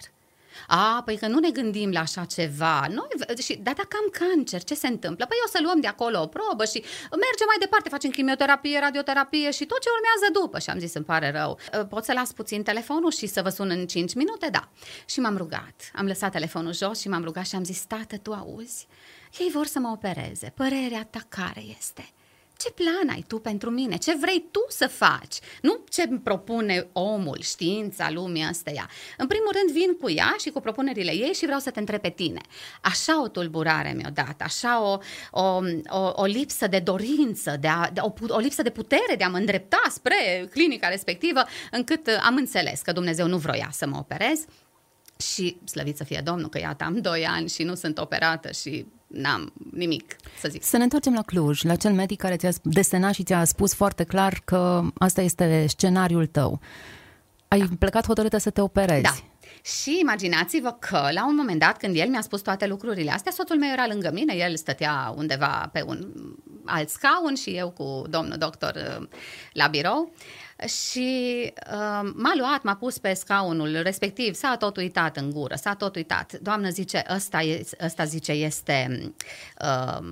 a, 0.68 1.02
păi 1.06 1.18
că 1.18 1.28
nu 1.28 1.40
ne 1.40 1.50
gândim 1.50 1.92
la 1.92 2.00
așa 2.00 2.26
ceva. 2.26 2.88
Noi, 2.90 3.08
și, 3.38 3.56
dar 3.56 3.74
dacă 3.74 3.98
am 4.02 4.10
cancer, 4.12 4.64
ce 4.64 4.76
se 4.76 4.88
întâmplă? 4.88 5.26
Păi 5.26 5.38
o 5.46 5.50
să 5.50 5.60
luăm 5.64 5.80
de 5.80 5.88
acolo 5.88 6.22
o 6.22 6.28
probă 6.28 6.66
și 6.66 6.84
mergem 7.10 7.48
mai 7.48 7.58
departe, 7.60 7.90
facem 7.90 8.10
chimioterapie, 8.10 8.80
radioterapie 8.80 9.52
și 9.52 9.66
tot 9.66 9.80
ce 9.80 9.90
urmează 9.98 10.40
după. 10.40 10.60
Și 10.60 10.70
am 10.70 10.80
zis, 10.80 10.94
îmi 10.94 11.06
pare 11.06 11.32
rău, 11.32 11.60
ă, 11.80 11.86
pot 11.86 12.04
să 12.04 12.14
las 12.14 12.32
puțin 12.32 12.64
telefonul 12.64 13.12
și 13.12 13.28
să 13.28 13.42
vă 13.42 13.50
sun 13.50 13.70
în 13.70 13.88
5 13.88 14.14
minute? 14.14 14.50
Da. 14.52 14.70
Și 15.06 15.20
m-am 15.20 15.38
rugat. 15.38 15.92
Am 15.96 16.06
lăsat 16.06 16.32
telefonul 16.32 16.74
jos 16.74 17.00
și 17.00 17.08
m-am 17.08 17.24
rugat 17.24 17.46
și 17.46 17.56
am 17.56 17.64
zis, 17.64 17.86
tată, 17.86 18.18
tu 18.18 18.34
auzi? 18.34 18.88
Ei 19.40 19.50
vor 19.54 19.66
să 19.66 19.80
mă 19.80 19.90
opereze. 19.90 20.54
Părerea 20.56 21.08
ta 21.10 21.20
care 21.30 21.64
este? 21.78 22.10
Ce 22.58 22.72
plan 22.72 23.10
ai 23.10 23.24
tu 23.28 23.40
pentru 23.40 23.70
mine? 23.70 23.96
Ce 23.98 24.16
vrei 24.16 24.46
tu 24.52 24.66
să 24.70 24.88
faci? 24.88 25.36
Nu 25.62 25.80
ce 25.90 26.02
îmi 26.10 26.20
propune 26.20 26.88
omul, 26.92 27.38
știința, 27.42 28.12
lumea 28.12 28.48
astea. 28.48 28.90
În 29.18 29.28
primul 29.28 29.50
rând 29.52 29.72
vin 29.72 29.98
cu 30.02 30.10
ea 30.10 30.36
și 30.40 30.50
cu 30.50 30.60
propunerile 30.60 31.12
ei 31.12 31.34
și 31.34 31.46
vreau 31.46 31.60
să 31.60 31.72
te 31.72 31.80
întreb 31.80 32.02
pe 32.02 32.10
tine. 32.10 32.42
Așa 32.82 33.22
o 33.22 33.28
tulburare 33.28 33.94
mi-o 33.96 34.10
dat, 34.14 34.42
așa 34.42 34.82
o, 34.84 34.98
o, 35.32 35.60
o, 35.90 36.12
o 36.16 36.26
lipsă 36.26 36.68
de 36.68 36.80
dorință, 36.80 37.58
de 37.60 37.68
a, 37.68 37.90
de 37.94 38.00
o, 38.04 38.14
o 38.28 38.38
lipsă 38.38 38.62
de 38.62 38.70
putere 38.70 39.16
de 39.18 39.24
a 39.24 39.30
mă 39.30 39.38
îndrepta 39.38 39.82
spre 39.90 40.48
clinica 40.52 40.88
respectivă, 40.88 41.44
încât 41.72 42.10
am 42.26 42.36
înțeles 42.36 42.82
că 42.82 42.92
Dumnezeu 42.92 43.28
nu 43.28 43.38
vroia 43.38 43.70
să 43.72 43.88
mă 43.88 43.98
operez 43.98 44.46
și 45.18 45.58
slăvit 45.66 45.98
să 45.98 46.04
fie 46.04 46.22
Domnul, 46.24 46.50
că 46.50 46.60
iată, 46.60 46.84
am 46.84 47.02
doi 47.02 47.26
ani 47.26 47.50
și 47.50 47.64
nu 47.64 47.76
sunt 47.76 47.98
operată 47.98 48.52
și 48.52 48.86
n-am 49.08 49.54
nimic 49.72 50.16
să 50.40 50.48
zic. 50.50 50.64
Să 50.64 50.78
ne 50.78 50.84
întoarcem 50.84 51.14
la 51.14 51.22
Cluj, 51.22 51.62
la 51.62 51.76
cel 51.76 51.94
medic 51.94 52.20
care 52.20 52.36
ți-a 52.36 52.52
desenat 52.64 53.14
și 53.14 53.24
ți-a 53.24 53.44
spus 53.44 53.74
foarte 53.74 54.04
clar 54.04 54.42
că 54.46 54.84
asta 54.98 55.22
este 55.22 55.66
scenariul 55.68 56.26
tău. 56.26 56.60
Ai 57.48 57.60
da. 57.60 57.66
plecat 57.80 58.06
hotărâtă 58.06 58.38
să 58.38 58.50
te 58.50 58.62
operezi. 58.62 59.02
Da. 59.02 59.16
Și 59.62 59.98
imaginați-vă 60.02 60.78
că, 60.80 61.10
la 61.12 61.28
un 61.28 61.36
moment 61.36 61.60
dat, 61.60 61.78
când 61.78 61.96
el 61.96 62.10
mi-a 62.10 62.22
spus 62.22 62.42
toate 62.42 62.68
lucrurile 62.68 63.12
astea, 63.12 63.32
soțul 63.32 63.58
meu 63.58 63.70
era 63.72 63.86
lângă 63.88 64.10
mine, 64.14 64.34
el 64.36 64.56
stătea 64.56 65.14
undeva 65.16 65.70
pe 65.74 65.84
un 65.88 66.08
alt 66.66 66.90
scaun 66.90 67.36
și 67.36 67.50
eu 67.50 67.70
cu 67.70 68.04
domnul 68.10 68.38
doctor 68.38 69.00
uh, 69.00 69.08
la 69.52 69.68
birou. 69.68 70.14
Și 70.66 71.54
uh, 71.72 72.12
m-a 72.16 72.34
luat, 72.38 72.64
m-a 72.64 72.76
pus 72.76 72.98
pe 72.98 73.14
scaunul 73.14 73.82
respectiv, 73.82 74.34
s-a 74.34 74.56
tot 74.60 74.78
uitat 74.78 75.18
în 75.18 75.32
gură, 75.32 75.56
s-a 75.56 75.74
tot 75.74 75.96
uitat. 75.96 76.34
Doamnă 76.42 76.70
zice, 76.70 77.04
ăsta, 77.16 77.42
e, 77.42 77.66
ăsta 77.86 78.04
zice 78.04 78.32
este 78.32 79.14
uh, 79.62 80.08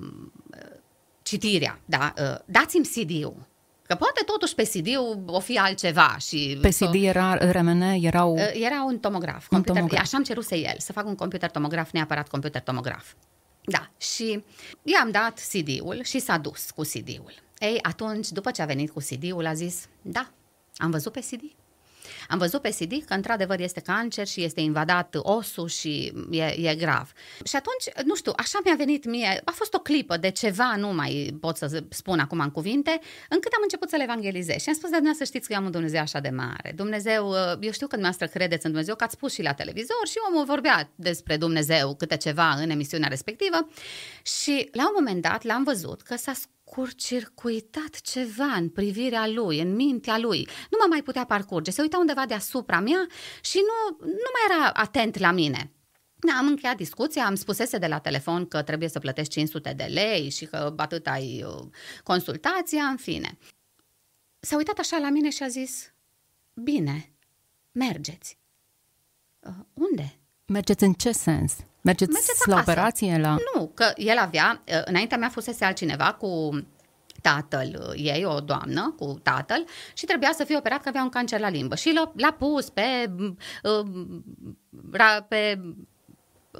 citirea, 1.21 1.79
da? 1.85 2.13
Uh, 2.17 2.37
dați-mi 2.45 2.85
CD-ul. 2.85 3.47
Că 3.87 3.95
poate 3.95 4.23
totuși 4.25 4.55
pe 4.55 4.63
CD 4.63 4.87
o 5.25 5.39
fi 5.39 5.57
altceva 5.57 6.15
și... 6.19 6.57
Pe 6.61 6.69
CD 6.69 6.93
era 6.93 7.51
RMN, 7.51 7.81
erau... 7.81 8.33
Uh, 8.33 8.51
era 8.53 8.83
un 8.83 8.99
tomograf. 8.99 9.41
Un 9.41 9.47
computer, 9.49 9.75
tomograf. 9.75 10.01
Așa 10.01 10.17
am 10.17 10.23
ceruse 10.23 10.57
el, 10.57 10.75
să 10.77 10.91
fac 10.91 11.05
un 11.05 11.15
computer 11.15 11.49
tomograf, 11.49 11.91
neapărat 11.91 12.27
computer 12.27 12.61
tomograf. 12.61 13.13
Da, 13.65 13.89
și 13.97 14.43
i-am 14.83 15.11
dat 15.11 15.39
CD-ul 15.49 16.03
și 16.03 16.19
s-a 16.19 16.37
dus 16.37 16.71
cu 16.71 16.81
CD-ul. 16.81 17.33
Ei, 17.59 17.79
atunci, 17.81 18.29
după 18.29 18.51
ce 18.51 18.61
a 18.61 18.65
venit 18.65 18.91
cu 18.91 18.99
CD-ul, 18.99 19.45
a 19.45 19.53
zis, 19.53 19.87
da, 20.01 20.31
am 20.77 20.91
văzut 20.91 21.11
pe 21.11 21.19
CD. 21.19 21.41
Am 22.29 22.37
văzut 22.37 22.61
pe 22.61 22.69
CD 22.69 23.05
că 23.05 23.13
într-adevăr 23.13 23.59
este 23.59 23.79
cancer 23.79 24.27
și 24.27 24.43
este 24.43 24.61
invadat 24.61 25.15
osul 25.19 25.67
și 25.67 26.13
e, 26.29 26.43
e 26.43 26.75
grav. 26.75 27.11
Și 27.43 27.55
atunci, 27.55 28.05
nu 28.05 28.15
știu, 28.15 28.31
așa 28.35 28.59
mi-a 28.63 28.75
venit 28.75 29.05
mie, 29.05 29.41
a 29.45 29.51
fost 29.51 29.73
o 29.73 29.79
clipă 29.79 30.17
de 30.17 30.29
ceva, 30.29 30.75
nu 30.75 30.93
mai 30.93 31.37
pot 31.39 31.57
să 31.57 31.83
spun 31.89 32.19
acum 32.19 32.39
în 32.39 32.51
cuvinte, 32.51 32.99
încât 33.29 33.51
am 33.51 33.59
început 33.61 33.89
să 33.89 33.95
le 33.95 34.03
evangelizez. 34.03 34.61
Și 34.61 34.69
am 34.69 34.75
spus, 34.75 34.89
dar 34.89 35.01
să 35.13 35.23
știți 35.23 35.47
că 35.47 35.53
eu 35.53 35.59
am 35.59 35.65
un 35.65 35.71
Dumnezeu 35.71 36.01
așa 36.01 36.19
de 36.19 36.29
mare. 36.29 36.73
Dumnezeu, 36.75 37.33
eu 37.59 37.71
știu 37.71 37.87
că 37.87 37.95
dumneavoastră 37.95 38.27
credeți 38.27 38.65
în 38.65 38.71
Dumnezeu, 38.71 38.95
că 38.95 39.03
ați 39.03 39.13
spus 39.13 39.33
și 39.33 39.41
la 39.41 39.53
televizor 39.53 40.07
și 40.07 40.17
omul 40.29 40.45
vorbea 40.45 40.89
despre 40.95 41.37
Dumnezeu 41.37 41.95
câte 41.95 42.17
ceva 42.17 42.49
în 42.49 42.69
emisiunea 42.69 43.07
respectivă. 43.07 43.67
Și 44.23 44.69
la 44.71 44.83
un 44.87 44.93
moment 44.95 45.21
dat 45.21 45.43
l-am 45.43 45.63
văzut 45.63 46.01
că 46.01 46.15
s-a 46.15 46.33
curcircuitat 46.65 48.01
ceva 48.01 48.45
în 48.45 48.69
privirea 48.69 49.27
lui, 49.27 49.59
în 49.59 49.75
mintea 49.75 50.17
lui. 50.17 50.47
Nu 50.69 50.77
mă 50.81 50.85
mai 50.89 51.01
putea 51.03 51.25
parcurge, 51.25 51.71
se 51.71 51.81
uita 51.81 51.97
undeva 51.97 52.25
deasupra 52.25 52.79
mea 52.79 53.07
și 53.41 53.57
nu, 53.57 53.97
nu 54.05 54.29
mai 54.33 54.57
era 54.57 54.69
atent 54.69 55.17
la 55.17 55.31
mine. 55.31 55.71
Da, 56.15 56.33
am 56.37 56.47
încheiat 56.47 56.75
discuția, 56.75 57.25
am 57.25 57.35
spusese 57.35 57.77
de 57.77 57.87
la 57.87 57.99
telefon 57.99 58.47
că 58.47 58.61
trebuie 58.61 58.89
să 58.89 58.99
plătești 58.99 59.33
500 59.33 59.73
de 59.73 59.83
lei 59.83 60.29
și 60.29 60.45
că 60.45 60.73
atât 60.77 61.07
ai 61.07 61.43
uh, 61.43 61.67
consultația, 62.03 62.83
în 62.83 62.97
fine. 62.97 63.37
S-a 64.39 64.55
uitat 64.55 64.77
așa 64.77 64.97
la 64.97 65.09
mine 65.09 65.29
și 65.29 65.43
a 65.43 65.47
zis, 65.47 65.93
bine, 66.53 67.13
mergeți. 67.71 68.37
Uh, 69.39 69.53
unde? 69.73 70.19
Mergeți 70.45 70.83
în 70.83 70.93
ce 70.93 71.11
sens? 71.11 71.55
Mergeți, 71.85 72.11
Mergeți 72.11 72.49
la 72.49 72.59
operație? 72.59 73.17
La... 73.17 73.37
Nu, 73.53 73.71
că 73.73 73.91
el 73.95 74.17
avea, 74.17 74.63
uh, 74.67 74.81
înaintea 74.85 75.17
mea 75.17 75.29
fusese 75.29 75.65
altcineva 75.65 76.13
cu 76.13 76.49
tatăl 77.21 77.87
uh, 77.87 77.93
ei, 77.95 78.25
o 78.25 78.39
doamnă 78.39 78.93
cu 78.97 79.19
tatăl 79.23 79.65
și 79.93 80.05
trebuia 80.05 80.31
să 80.33 80.43
fie 80.43 80.57
operat 80.57 80.81
că 80.81 80.89
avea 80.89 81.03
un 81.03 81.09
cancer 81.09 81.39
la 81.39 81.49
limbă 81.49 81.75
și 81.75 81.93
l-a, 81.93 82.11
l-a 82.15 82.31
pus 82.31 82.69
pe, 82.69 83.11
uh, 83.63 85.17
pe 85.27 85.59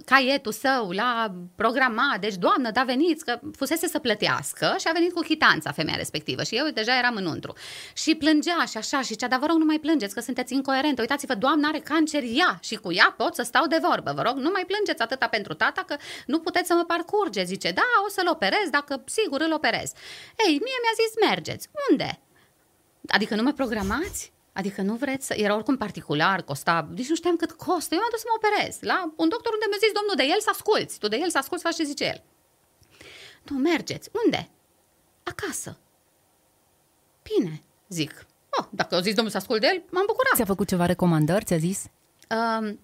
caietul 0.06 0.52
său, 0.52 0.92
la 0.92 1.32
programat, 1.56 2.20
deci 2.20 2.36
doamnă, 2.36 2.72
da 2.72 2.84
veniți, 2.84 3.25
că 3.25 3.40
fusese 3.56 3.88
să 3.88 4.00
plătească 4.00 4.75
și 4.80 4.88
a 4.88 4.92
venit 4.92 5.14
cu 5.14 5.22
chitanța 5.22 5.72
femeia 5.72 5.98
respectivă 5.98 6.44
și 6.44 6.56
eu 6.56 6.68
deja 6.74 6.98
eram 6.98 7.16
înăuntru. 7.16 7.54
Și 7.94 8.16
plângea 8.16 8.66
și 8.70 8.78
așa 8.78 9.02
și 9.02 9.16
cea, 9.16 9.28
dar 9.28 9.40
vă 9.40 9.46
rog 9.46 9.58
nu 9.58 9.66
mai 9.66 9.80
plângeți 9.80 10.14
că 10.14 10.22
sunteți 10.22 10.54
incoerente, 10.54 11.02
uitați-vă, 11.02 11.36
doamna 11.36 11.68
are 11.68 11.80
cancer 11.80 12.24
ea 12.24 12.60
și 12.62 12.75
cu 12.75 12.94
ea 12.94 13.14
pot 13.18 13.36
să 13.36 13.42
stau 13.42 13.68
de 13.68 13.80
vorbă, 13.82 14.12
vă 14.16 14.22
rog 14.22 14.36
nu 14.36 14.50
mai 14.54 14.66
plângeți 14.68 15.02
atâta 15.02 15.28
pentru 15.28 15.54
tata 15.54 15.84
că 15.88 15.96
nu 16.25 16.40
puteți 16.40 16.68
să 16.68 16.74
mă 16.74 16.84
parcurge, 16.84 17.44
zice, 17.44 17.72
da, 17.72 17.90
o 18.06 18.10
să-l 18.10 18.30
operez, 18.30 18.68
dacă 18.72 19.04
sigur 19.06 19.42
îl 19.42 19.54
operez. 19.54 19.92
Ei, 20.46 20.54
mie 20.66 20.80
mi-a 20.84 20.96
zis, 21.02 21.28
mergeți, 21.28 21.70
unde? 21.90 22.20
Adică 23.08 23.36
nu 23.36 23.44
mă 23.44 23.52
programați? 23.52 24.34
Adică 24.60 24.82
nu 24.82 24.96
vreți 24.96 25.26
să... 25.26 25.34
Era 25.34 25.56
oricum 25.56 25.78
particular, 25.78 26.42
costa... 26.42 26.88
Deci 26.92 27.10
nu 27.10 27.16
știam 27.16 27.36
cât 27.36 27.52
costă. 27.52 27.94
Eu 27.94 28.00
m-am 28.00 28.10
dus 28.12 28.20
să 28.20 28.28
mă 28.30 28.38
operez 28.40 28.78
la 28.82 29.14
un 29.16 29.30
doctor 29.30 29.54
unde 29.54 29.66
mi-a 29.70 29.78
zis, 29.86 29.92
domnul, 30.00 30.16
de 30.16 30.24
el 30.34 30.40
să 30.42 30.50
asculți. 30.50 31.00
Tu 31.00 31.08
de 31.08 31.18
el 31.22 31.30
să 31.30 31.38
asculți, 31.38 31.64
faci 31.64 31.76
ce 31.76 31.84
zice 31.84 32.06
el. 32.06 32.24
Nu, 33.50 33.58
mergeți. 33.58 34.10
Unde? 34.26 34.50
Acasă. 35.24 35.78
Bine, 37.28 37.64
zic. 37.88 38.26
Oh, 38.60 38.66
dacă 38.70 38.96
au 38.96 39.02
zis 39.02 39.14
domnul 39.14 39.32
să 39.32 39.38
ascult 39.38 39.62
de 39.62 39.68
el, 39.68 39.84
m-am 39.92 40.04
bucurat. 40.08 40.36
Ți-a 40.36 40.46
făcut 40.46 40.68
ceva 40.68 40.86
recomandări, 40.86 41.46
ți-a 41.46 41.58
zis? 41.58 41.86
Uh, 42.30 42.76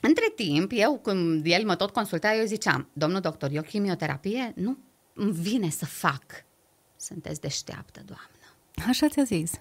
între 0.00 0.32
timp, 0.36 0.70
eu, 0.74 0.98
când 0.98 1.46
el 1.46 1.64
mă 1.64 1.76
tot 1.76 1.90
consulta, 1.90 2.34
eu 2.34 2.44
ziceam, 2.44 2.88
domnul 2.92 3.20
doctor, 3.20 3.50
eu 3.52 3.62
chimioterapie 3.62 4.52
nu 4.56 4.78
îmi 5.14 5.32
vine 5.32 5.70
să 5.70 5.86
fac. 5.86 6.24
Sunteți 6.96 7.40
deșteaptă, 7.40 8.00
doamnă. 8.04 8.88
Așa 8.88 9.08
ți-a 9.08 9.22
zis. 9.22 9.52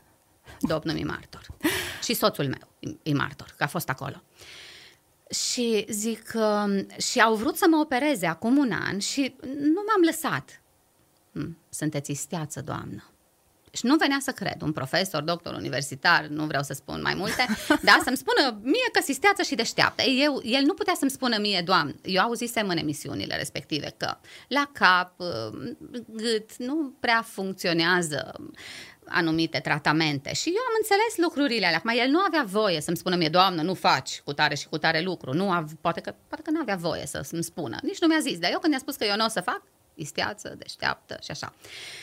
Domnul 0.60 0.98
e 0.98 1.03
martor. 1.03 1.48
Și 2.03 2.13
soțul 2.13 2.46
meu 2.46 2.98
e 3.03 3.13
martor, 3.13 3.53
că 3.58 3.63
a 3.63 3.68
fost 3.68 3.89
acolo. 3.89 4.24
Și 5.29 5.86
zic, 5.89 6.32
uh, 6.34 6.86
și 6.98 7.20
au 7.20 7.36
vrut 7.36 7.58
să 7.58 7.65
mă 7.70 7.77
opereze 7.77 8.25
acum 8.25 8.58
un 8.58 8.72
an 8.72 9.00
și 9.00 9.36
nu 9.41 9.82
m-am 9.88 10.01
lăsat. 10.06 10.62
Hm, 11.32 11.58
sunteți 11.70 12.12
isteață, 12.12 12.62
doamnă. 12.62 13.03
Și 13.72 13.86
nu 13.86 13.96
venea 13.96 14.18
să 14.22 14.32
cred, 14.32 14.62
un 14.62 14.72
profesor, 14.72 15.22
doctor 15.22 15.53
universitar, 15.53 16.25
nu 16.25 16.46
vreau 16.46 16.63
să 16.63 16.74
spun 16.74 17.01
mai 17.01 17.13
multe, 17.13 17.46
da, 17.89 18.00
să-mi 18.03 18.18
spună 18.18 18.60
mie 18.63 18.89
că 18.91 19.01
sisteață 19.03 19.41
și 19.41 19.56
deșteaptă. 19.56 20.03
Eu, 20.03 20.41
el 20.44 20.63
nu 20.63 20.74
putea 20.74 20.94
să-mi 20.98 21.12
spună 21.12 21.38
mie, 21.38 21.62
doamnă, 21.65 21.96
eu 22.03 22.22
auzisem 22.22 22.68
în 22.68 22.77
emisiunile 22.77 23.36
respective 23.36 23.94
că 23.98 24.18
la 24.48 24.70
cap, 24.74 25.13
uh, 25.20 25.74
gât, 26.08 26.58
nu 26.58 26.94
prea 27.00 27.22
funcționează 27.22 28.32
anumite 29.12 29.60
tratamente. 29.60 30.34
Și 30.34 30.50
eu 30.50 30.62
am 30.68 30.74
înțeles 30.82 31.18
lucrurile 31.28 31.66
alea. 31.66 31.78
Acum, 31.78 32.00
el 32.00 32.10
nu 32.10 32.20
avea 32.20 32.44
voie 32.44 32.82
să-mi 32.82 32.98
spună 32.98 33.16
mie, 33.16 33.30
doamnă, 33.30 33.62
nu 33.62 33.74
faci 33.74 34.22
cu 34.22 34.34
tare 34.34 34.56
și 34.56 34.68
cu 34.68 34.78
tare 34.78 35.01
lucru. 35.01 35.34
Nu 35.34 35.51
av- 35.51 35.74
poate, 35.82 36.01
că, 36.01 36.16
poate 36.28 36.44
că 36.44 36.51
nu 36.51 36.60
avea 36.60 36.75
voie 36.75 37.06
să-mi 37.06 37.44
spună. 37.44 37.78
Nici 37.82 38.00
nu 38.00 38.08
mi-a 38.08 38.20
zis. 38.20 38.39
Dar 38.39 38.51
eu 38.51 38.60
când 38.60 38.74
i-a 38.74 38.80
spus 38.80 38.96
că 38.96 39.06
eu 39.06 39.16
nu 39.16 39.25
o 39.25 39.28
să 39.28 39.42
fac, 39.42 39.62
isteață, 39.94 40.56
deșteaptă 40.58 41.20
și 41.24 41.32
așa. 41.32 41.54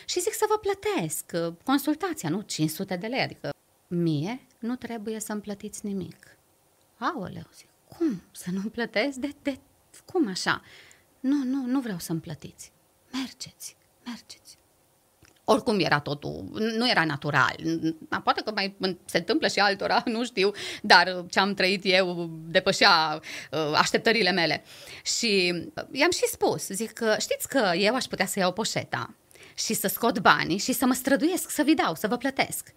Și 0.07 0.21
zic 0.21 0.33
să 0.33 0.45
vă 0.49 0.59
plătesc 0.59 1.25
uh, 1.35 1.55
consultația, 1.65 2.29
nu 2.29 2.41
500 2.41 2.97
de 2.97 3.07
lei, 3.07 3.21
adică 3.21 3.51
mie 3.87 4.47
nu 4.59 4.77
trebuie 4.77 5.21
să-mi 5.21 5.41
plătiți 5.41 5.87
nimic. 5.87 6.37
Aoleu, 6.99 7.49
zic, 7.57 7.69
cum 7.89 8.23
să 8.33 8.51
nu 8.51 8.69
plătesc? 8.69 9.17
De, 9.17 9.31
de, 9.43 9.59
cum 10.05 10.29
așa? 10.29 10.63
Nu, 11.21 11.45
nu, 11.45 11.67
nu 11.67 11.81
vreau 11.81 11.99
să-mi 11.99 12.21
plătiți. 12.21 12.73
Mergeți, 13.13 13.77
mergeți 14.05 14.59
oricum 15.49 15.81
era 15.81 16.01
totul, 16.01 16.45
nu 16.77 16.91
era 16.91 17.05
natural. 17.05 17.57
Poate 18.25 18.43
că 18.45 18.51
mai 18.55 18.77
se 19.05 19.19
întâmplă 19.19 19.49
și 19.49 19.59
altora, 19.59 20.03
nu 20.15 20.25
știu, 20.25 20.51
dar 20.83 21.25
ce 21.31 21.41
am 21.41 21.55
trăit 21.55 21.81
eu 21.85 22.31
depășea 22.49 23.21
uh, 23.51 23.73
așteptările 23.75 24.31
mele. 24.31 24.65
Și 25.05 25.47
i-am 25.93 26.11
și 26.11 26.27
spus, 26.31 26.67
zic 26.69 26.93
că 26.93 27.17
știți 27.19 27.49
că 27.49 27.73
eu 27.77 27.95
aș 27.95 28.05
putea 28.05 28.27
să 28.27 28.39
iau 28.39 28.53
poșeta 28.53 29.15
și 29.55 29.75
să 29.75 29.89
scot 29.89 30.19
banii 30.19 30.59
și 30.59 30.73
să 30.73 30.87
mă 30.87 30.95
străduiesc 30.95 31.51
să 31.51 31.63
vi 31.63 31.75
dau, 31.75 31.95
să 31.95 32.07
vă 32.07 32.17
plătesc. 32.17 32.73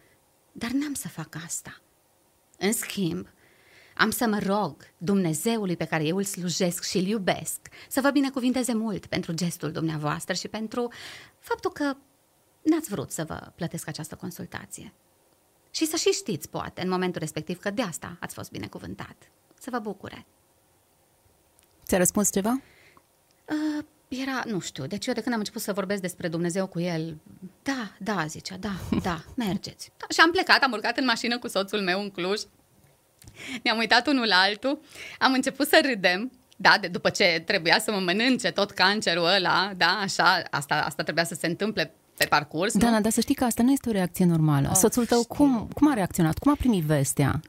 Dar 0.52 0.70
n-am 0.70 0.94
să 0.94 1.08
fac 1.08 1.36
asta. 1.46 1.82
În 2.58 2.74
schimb, 2.74 3.28
am 3.96 4.10
să 4.10 4.28
mă 4.28 4.40
rog 4.46 4.76
Dumnezeului 4.98 5.76
pe 5.76 5.86
care 5.86 6.04
eu 6.04 6.18
îl 6.18 6.24
slujesc 6.24 6.84
și 6.84 6.98
îl 6.98 7.06
iubesc 7.06 7.60
să 7.90 8.02
vă 8.02 8.10
binecuvinteze 8.10 8.74
mult 8.74 9.06
pentru 9.06 9.34
gestul 9.34 9.72
dumneavoastră 9.72 10.34
și 10.34 10.48
pentru 10.48 10.92
faptul 11.40 11.72
că 11.72 11.96
n-ați 12.62 12.90
vrut 12.90 13.12
să 13.12 13.24
vă 13.24 13.52
plătesc 13.56 13.88
această 13.88 14.16
consultație. 14.16 14.94
Și 15.72 15.86
să 15.86 15.96
și 15.96 16.10
știți, 16.10 16.50
poate, 16.50 16.82
în 16.82 16.90
momentul 16.90 17.20
respectiv, 17.20 17.60
că 17.60 17.70
de 17.70 17.82
asta 17.82 18.18
ați 18.20 18.34
fost 18.34 18.52
binecuvântat. 18.52 19.32
Să 19.60 19.70
vă 19.70 19.80
bucure. 19.80 20.26
Ți-a 21.86 21.98
răspuns 21.98 22.32
ceva? 22.32 22.62
Uh, 23.46 23.86
era, 24.08 24.44
nu 24.46 24.60
știu, 24.60 24.86
deci 24.86 25.06
eu 25.06 25.14
de 25.14 25.22
când 25.22 25.34
am 25.34 25.40
început 25.40 25.62
să 25.62 25.74
vorbesc 25.74 26.02
despre 26.02 26.28
Dumnezeu 26.28 26.68
cu 26.68 26.80
el, 26.80 27.18
da, 27.64 27.92
da, 28.00 28.26
zicea, 28.26 28.58
da, 28.58 28.72
da, 29.02 29.24
mergeți. 29.36 29.92
Da, 29.98 30.06
și 30.14 30.20
am 30.20 30.32
plecat, 30.32 30.64
am 30.64 30.72
urcat 30.72 30.98
în 30.98 31.06
mașină 31.06 31.40
cu 31.40 31.48
soțul 31.48 31.82
meu 31.82 32.02
în 32.02 32.10
Cluj, 32.10 32.42
ne-am 33.64 33.78
uitat 33.78 34.08
unul 34.08 34.28
la 34.28 34.36
altul, 34.36 34.82
am 35.20 35.34
început 35.34 35.68
să 35.68 35.82
râdem, 35.84 36.32
da, 36.58 36.78
de, 36.82 36.88
după 36.88 37.10
ce 37.10 37.44
trebuia 37.46 37.80
să 37.80 37.92
mă 37.92 38.00
mănânce 38.00 38.52
tot 38.52 38.72
cancerul 38.72 39.26
ăla, 39.26 39.74
da, 39.78 40.00
așa, 40.02 40.44
asta, 40.50 40.76
asta 40.76 41.04
trebuia 41.04 41.24
să 41.24 41.36
se 41.36 41.48
întâmple 41.48 41.94
pe 42.20 42.26
parcurs. 42.26 42.78
Dana, 42.78 42.96
nu? 42.96 43.02
dar 43.02 43.12
să 43.12 43.22
știi 43.22 43.36
că 43.36 43.44
asta 43.44 43.64
nu 43.64 43.72
este 43.72 43.90
o 43.90 43.92
reacție 43.92 44.26
normală. 44.26 44.68
Oh, 44.70 44.76
Soțul 44.76 45.06
tău 45.06 45.24
cum, 45.24 45.70
cum 45.74 45.92
a 45.92 45.94
reacționat? 45.94 46.38
Cum 46.38 46.52
a 46.52 46.56
primit 46.58 46.84
vestea? 46.84 47.40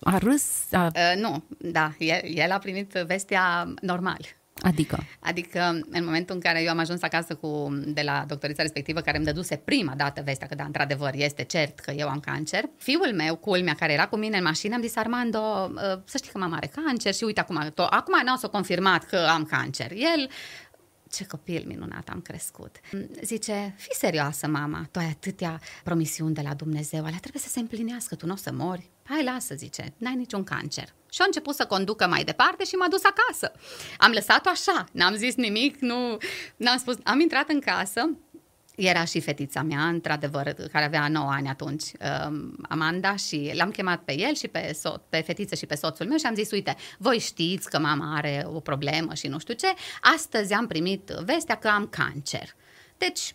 A 0.00 0.18
râs? 0.18 0.72
A... 0.72 0.84
Uh, 0.84 1.20
nu, 1.20 1.42
da, 1.58 1.92
el, 1.98 2.20
el 2.24 2.50
a 2.50 2.58
primit 2.58 2.92
vestea 2.92 3.74
normal. 3.80 4.20
Adică? 4.60 4.98
Adică 5.20 5.80
în 5.90 6.04
momentul 6.04 6.34
în 6.34 6.40
care 6.40 6.62
eu 6.62 6.70
am 6.70 6.78
ajuns 6.78 7.02
acasă 7.02 7.34
cu, 7.34 7.78
de 7.86 8.02
la 8.04 8.24
doctorița 8.28 8.62
respectivă 8.62 9.00
care 9.00 9.16
îmi 9.16 9.26
dăduse 9.26 9.56
prima 9.56 9.92
dată 9.96 10.22
vestea 10.24 10.46
că 10.46 10.54
da, 10.54 10.64
într-adevăr 10.64 11.10
este 11.14 11.42
cert 11.42 11.78
că 11.78 11.90
eu 11.90 12.08
am 12.08 12.20
cancer, 12.20 12.64
fiul 12.78 13.12
meu, 13.14 13.36
culmea, 13.36 13.74
care 13.74 13.92
era 13.92 14.06
cu 14.06 14.16
mine 14.16 14.36
în 14.36 14.42
mașină, 14.42 14.74
am 14.74 14.80
zis 14.80 14.96
Armando, 14.96 15.70
uh, 15.74 15.80
să 16.04 16.16
știi 16.16 16.30
că 16.30 16.38
mama 16.38 16.56
are 16.56 16.70
cancer 16.74 17.14
și 17.14 17.24
uite 17.24 17.40
acum, 17.40 17.70
to- 17.70 17.90
acum 17.90 18.20
n-au 18.24 18.36
să 18.36 18.48
confirmat 18.48 19.04
că 19.04 19.16
am 19.16 19.44
cancer. 19.44 19.90
El 19.90 20.28
ce 21.10 21.26
copil 21.26 21.64
minunat 21.66 22.08
am 22.08 22.20
crescut. 22.20 22.76
Zice, 23.22 23.74
fi 23.78 23.94
serioasă, 23.94 24.46
mama, 24.46 24.88
tu 24.90 24.98
ai 24.98 25.06
atâtea 25.06 25.60
promisiuni 25.84 26.34
de 26.34 26.40
la 26.40 26.54
Dumnezeu, 26.54 27.04
alea 27.04 27.18
trebuie 27.18 27.42
să 27.42 27.48
se 27.48 27.60
împlinească, 27.60 28.14
tu 28.14 28.26
nu 28.26 28.32
o 28.32 28.36
să 28.36 28.52
mori. 28.52 28.90
Hai, 29.02 29.24
lasă, 29.24 29.54
zice, 29.54 29.94
n-ai 29.96 30.14
niciun 30.14 30.44
cancer. 30.44 30.94
Și 31.10 31.22
a 31.22 31.24
început 31.26 31.54
să 31.54 31.66
conducă 31.66 32.06
mai 32.06 32.24
departe 32.24 32.64
și 32.64 32.74
m-a 32.74 32.88
dus 32.88 33.02
acasă. 33.04 33.52
Am 33.98 34.12
lăsat-o 34.12 34.48
așa, 34.48 34.84
n-am 34.92 35.14
zis 35.14 35.34
nimic, 35.34 35.78
nu, 35.78 36.16
n-am 36.56 36.78
spus, 36.78 36.96
am 37.02 37.20
intrat 37.20 37.48
în 37.48 37.60
casă, 37.60 38.10
era 38.76 39.04
și 39.04 39.20
fetița 39.20 39.62
mea, 39.62 39.86
într-adevăr, 39.86 40.52
care 40.72 40.84
avea 40.84 41.08
9 41.08 41.30
ani 41.30 41.48
atunci, 41.48 41.82
um, 42.26 42.56
Amanda, 42.68 43.16
și 43.16 43.50
l-am 43.54 43.70
chemat 43.70 44.02
pe 44.02 44.18
el 44.18 44.34
și 44.34 44.48
pe, 44.48 44.70
so- 44.70 45.08
pe 45.08 45.20
fetiță 45.20 45.54
și 45.54 45.66
pe 45.66 45.74
soțul 45.74 46.06
meu 46.06 46.16
și 46.16 46.26
am 46.26 46.34
zis, 46.34 46.50
uite, 46.50 46.76
voi 46.98 47.18
știți 47.18 47.70
că 47.70 47.78
mama 47.78 48.16
are 48.16 48.44
o 48.46 48.60
problemă 48.60 49.14
și 49.14 49.26
nu 49.26 49.38
știu 49.38 49.54
ce, 49.54 49.66
astăzi 50.00 50.52
am 50.52 50.66
primit 50.66 51.10
vestea 51.24 51.54
că 51.54 51.68
am 51.68 51.86
cancer. 51.86 52.54
Deci, 52.98 53.34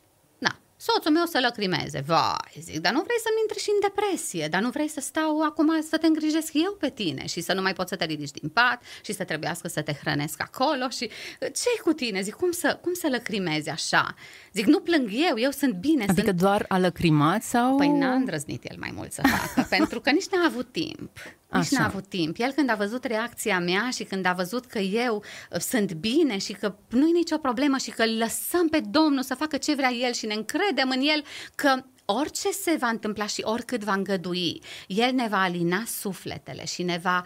soțul 0.87 1.11
meu 1.11 1.25
să 1.25 1.39
lăcrimeze. 1.43 2.03
Vai, 2.05 2.53
zic, 2.59 2.79
dar 2.79 2.93
nu 2.93 3.01
vrei 3.01 3.19
să-mi 3.25 3.41
intri 3.41 3.59
și 3.59 3.69
în 3.73 3.79
depresie, 3.87 4.47
dar 4.47 4.61
nu 4.61 4.69
vrei 4.69 4.87
să 4.87 4.99
stau 4.99 5.41
acum 5.41 5.81
să 5.89 5.97
te 5.97 6.07
îngrijesc 6.07 6.53
eu 6.53 6.75
pe 6.79 6.89
tine 6.89 7.25
și 7.25 7.41
să 7.41 7.53
nu 7.53 7.61
mai 7.61 7.73
poți 7.73 7.89
să 7.89 7.95
te 7.95 8.05
ridici 8.05 8.31
din 8.31 8.49
pat 8.49 8.81
și 9.01 9.13
să 9.13 9.23
trebuiască 9.23 9.67
să 9.67 9.81
te 9.81 9.93
hrănesc 9.93 10.41
acolo 10.41 10.89
și 10.89 11.09
ce 11.39 11.81
cu 11.83 11.93
tine? 11.93 12.21
Zic, 12.21 12.33
cum 12.33 12.51
să, 12.51 12.77
cum 12.81 12.93
să 12.93 13.07
lăcrimezi 13.11 13.69
așa? 13.69 14.15
Zic, 14.53 14.65
nu 14.65 14.79
plâng 14.79 15.09
eu, 15.29 15.39
eu 15.39 15.51
sunt 15.51 15.73
bine. 15.73 16.03
Adică 16.03 16.25
sunt... 16.25 16.41
doar 16.41 16.65
a 16.67 16.77
lăcrimat 16.77 17.43
sau... 17.43 17.75
Păi 17.75 17.87
n-a 17.87 18.13
îndrăznit 18.13 18.63
el 18.69 18.75
mai 18.79 18.91
mult 18.95 19.11
să 19.11 19.21
facă, 19.21 19.67
pentru 19.75 19.99
că 19.99 20.09
nici 20.09 20.27
n-a 20.31 20.45
avut 20.45 20.71
timp. 20.71 21.09
Nici 21.51 21.61
Așa. 21.61 21.79
n-a 21.79 21.85
avut 21.85 22.07
timp. 22.07 22.35
El 22.39 22.51
când 22.51 22.69
a 22.69 22.75
văzut 22.75 23.03
reacția 23.03 23.59
mea 23.59 23.89
și 23.89 24.03
când 24.03 24.25
a 24.25 24.33
văzut 24.33 24.65
că 24.65 24.79
eu 24.79 25.23
uh, 25.51 25.59
sunt 25.59 25.93
bine 25.93 26.37
și 26.37 26.53
că 26.53 26.75
nu 26.89 27.07
e 27.07 27.11
nicio 27.11 27.37
problemă 27.37 27.77
și 27.77 27.89
că 27.89 28.03
lăsăm 28.05 28.67
pe 28.67 28.79
Domnul 28.79 29.23
să 29.23 29.35
facă 29.35 29.57
ce 29.57 29.75
vrea 29.75 29.91
El 29.91 30.13
și 30.13 30.25
ne 30.25 30.33
încredem 30.33 30.89
în 30.89 31.01
El 31.01 31.23
că 31.55 31.83
orice 32.05 32.51
se 32.51 32.77
va 32.79 32.87
întâmpla 32.87 33.25
și 33.25 33.41
oricât 33.45 33.83
va 33.83 33.93
îngădui, 33.93 34.61
El 34.87 35.13
ne 35.13 35.27
va 35.27 35.41
alina 35.41 35.83
sufletele 35.85 36.65
și 36.65 36.83
ne 36.83 36.99
va 37.03 37.23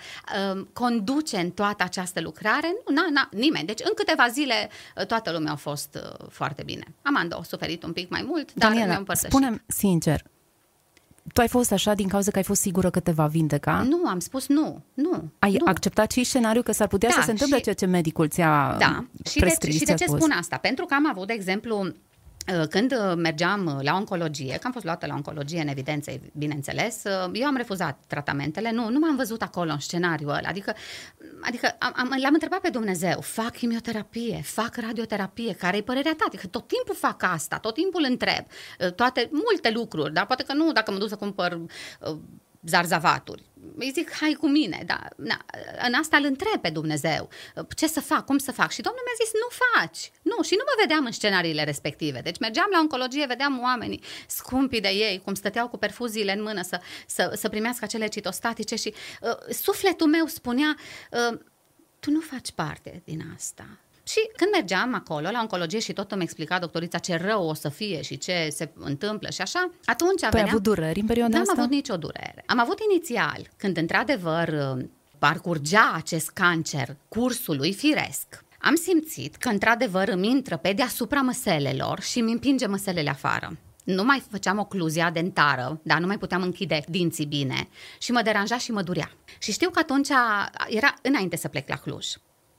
um, 0.53 0.69
conduce 0.73 1.37
în 1.37 1.49
toată 1.49 1.83
această 1.83 2.21
lucrare. 2.21 2.75
Nu, 2.87 2.95
na, 2.95 3.07
na, 3.11 3.29
nimeni. 3.31 3.65
Deci 3.65 3.81
în 3.83 3.91
câteva 3.95 4.27
zile 4.27 4.69
uh, 4.95 5.05
toată 5.05 5.31
lumea 5.31 5.51
a 5.51 5.55
fost 5.55 5.99
uh, 6.19 6.27
foarte 6.29 6.63
bine. 6.63 6.83
Amanda 7.01 7.35
a 7.35 7.43
suferit 7.43 7.83
un 7.83 7.93
pic 7.93 8.09
mai 8.09 8.23
mult, 8.27 8.53
dar 8.53 8.69
Daniela, 8.69 8.91
mi-am 8.91 9.07
spune 9.13 9.63
sincer, 9.67 10.23
tu 11.33 11.41
ai 11.41 11.47
fost 11.47 11.71
așa 11.71 11.93
din 11.93 12.07
cauza 12.07 12.31
că 12.31 12.37
ai 12.37 12.43
fost 12.43 12.61
sigură 12.61 12.89
că 12.89 12.99
te 12.99 13.11
va 13.11 13.27
vindeca? 13.27 13.85
Nu, 13.89 14.07
am 14.07 14.19
spus 14.19 14.47
nu, 14.47 14.81
nu. 14.93 15.23
Ai 15.39 15.51
nu. 15.51 15.65
acceptat 15.65 16.11
și 16.11 16.23
scenariul 16.23 16.63
că 16.63 16.71
s-ar 16.71 16.87
putea 16.87 17.09
da, 17.09 17.15
să 17.15 17.21
se 17.25 17.31
întâmple 17.31 17.57
și, 17.57 17.63
ceea 17.63 17.75
ce 17.75 17.85
medicul 17.85 18.27
ți-a 18.27 18.75
Da, 18.79 19.05
și 19.29 19.39
de, 19.39 19.71
și 19.71 19.83
de 19.83 19.93
ce 19.93 20.05
spun 20.05 20.31
asta? 20.31 20.57
Pentru 20.57 20.85
că 20.85 20.93
am 20.93 21.07
avut, 21.09 21.27
de 21.27 21.33
exemplu, 21.33 21.77
Uh, 21.83 21.91
când 22.69 22.91
uh, 22.91 23.13
mergeam 23.15 23.65
uh, 23.65 23.83
la 23.83 23.95
oncologie, 23.95 24.57
că 24.57 24.61
am 24.63 24.71
fost 24.71 24.85
luată 24.85 25.05
la 25.05 25.13
oncologie 25.13 25.61
în 25.61 25.67
evidență, 25.67 26.11
bineînțeles, 26.33 27.03
eu 27.33 27.45
am 27.45 27.55
refuzat 27.55 27.99
tratamentele, 28.07 28.71
nu, 28.71 28.89
nu 28.89 28.99
m-am 28.99 29.15
văzut 29.15 29.41
acolo 29.41 29.71
în 29.71 29.79
scenariul 29.79 30.29
ăla, 30.29 30.47
adică, 30.47 30.73
adică 31.41 31.75
am, 31.79 31.93
am, 31.95 32.15
l-am 32.21 32.33
întrebat 32.33 32.59
pe 32.59 32.69
Dumnezeu, 32.69 33.21
fac 33.21 33.51
chimioterapie, 33.51 34.41
fac 34.43 34.75
radioterapie, 34.75 35.53
care 35.53 35.77
e 35.77 35.81
părerea 35.81 36.13
ta? 36.17 36.23
Adică 36.27 36.47
tot 36.47 36.67
timpul 36.67 36.95
fac 36.95 37.23
asta, 37.23 37.57
tot 37.57 37.73
timpul 37.73 38.05
întreb, 38.09 38.45
toate, 38.95 39.29
multe 39.31 39.71
lucruri, 39.71 40.13
dar 40.13 40.25
poate 40.25 40.43
că 40.43 40.53
nu 40.53 40.71
dacă 40.71 40.91
mă 40.91 40.97
duc 40.97 41.09
să 41.09 41.15
cumpăr 41.15 41.59
zarzavaturi. 42.65 43.43
Îi 43.77 43.91
zic, 43.93 44.11
hai 44.11 44.37
cu 44.39 44.47
mine, 44.47 44.83
dar 44.85 45.13
na, 45.17 45.45
în 45.85 45.93
asta 45.93 46.17
îl 46.17 46.25
întreb 46.25 46.61
pe 46.61 46.69
Dumnezeu. 46.69 47.29
Ce 47.75 47.87
să 47.87 48.01
fac, 48.01 48.25
cum 48.25 48.37
să 48.37 48.51
fac? 48.51 48.71
Și 48.71 48.81
Domnul 48.81 49.01
mi-a 49.05 49.25
zis, 49.25 49.33
nu 49.33 49.47
faci. 49.65 50.11
Nu, 50.21 50.43
și 50.43 50.55
nu 50.57 50.63
mă 50.65 50.75
vedeam 50.81 51.05
în 51.05 51.11
scenariile 51.11 51.63
respective. 51.63 52.21
Deci 52.21 52.39
mergeam 52.39 52.67
la 52.71 52.79
oncologie, 52.79 53.25
vedeam 53.25 53.61
oamenii 53.61 54.01
scumpi 54.27 54.79
de 54.79 54.87
ei, 54.87 55.21
cum 55.23 55.33
stăteau 55.33 55.67
cu 55.67 55.77
perfuziile 55.77 56.33
în 56.33 56.41
mână 56.41 56.61
să, 56.61 56.81
să, 57.07 57.31
să 57.35 57.49
primească 57.49 57.83
acele 57.83 58.07
citostatice 58.07 58.75
și 58.75 58.93
uh, 59.21 59.53
sufletul 59.53 60.07
meu 60.07 60.25
spunea, 60.25 60.75
uh, 61.11 61.39
tu 61.99 62.11
nu 62.11 62.19
faci 62.19 62.51
parte 62.51 63.01
din 63.05 63.21
asta. 63.35 63.79
Și 64.07 64.19
când 64.35 64.51
mergeam 64.51 64.93
acolo 64.93 65.29
la 65.31 65.39
oncologie 65.41 65.79
și 65.79 65.93
tot 65.93 66.11
îmi 66.11 66.23
explica 66.23 66.59
doctorița 66.59 66.97
ce 66.97 67.15
rău 67.15 67.47
o 67.47 67.53
să 67.53 67.69
fie 67.69 68.01
și 68.01 68.17
ce 68.17 68.47
se 68.51 68.71
întâmplă 68.75 69.29
și 69.29 69.41
așa, 69.41 69.71
atunci 69.85 70.19
păi 70.19 70.29
veneam... 70.29 70.49
avut 70.49 70.63
dureri 70.63 70.99
în 70.99 71.05
perioada 71.05 71.37
asta? 71.37 71.53
N-am 71.53 71.63
avut 71.63 71.75
nicio 71.75 71.97
durere. 71.97 72.43
Am 72.45 72.59
avut 72.59 72.79
inițial, 72.91 73.47
când 73.57 73.77
într-adevăr 73.77 74.77
parcurgea 75.17 75.91
acest 75.95 76.29
cancer 76.29 76.95
cursului 77.07 77.73
firesc, 77.73 78.43
am 78.59 78.75
simțit 78.75 79.35
că 79.35 79.49
într-adevăr 79.49 80.07
îmi 80.07 80.29
intră 80.29 80.57
pe 80.57 80.73
deasupra 80.73 81.21
măselelor 81.21 82.01
și 82.01 82.19
îmi 82.19 82.31
împinge 82.31 82.65
măselele 82.65 83.09
afară. 83.09 83.57
Nu 83.83 84.03
mai 84.03 84.23
făceam 84.29 84.59
ocluzia 84.59 85.09
dentară, 85.09 85.79
dar 85.83 85.99
nu 85.99 86.07
mai 86.07 86.17
puteam 86.17 86.41
închide 86.41 86.83
dinții 86.87 87.25
bine 87.25 87.67
și 87.99 88.11
mă 88.11 88.21
deranja 88.21 88.57
și 88.57 88.71
mă 88.71 88.81
durea. 88.81 89.11
Și 89.39 89.51
știu 89.51 89.69
că 89.69 89.79
atunci 89.79 90.09
era 90.69 90.93
înainte 91.01 91.35
să 91.35 91.47
plec 91.47 91.69
la 91.69 91.75
Cluj. 91.75 92.05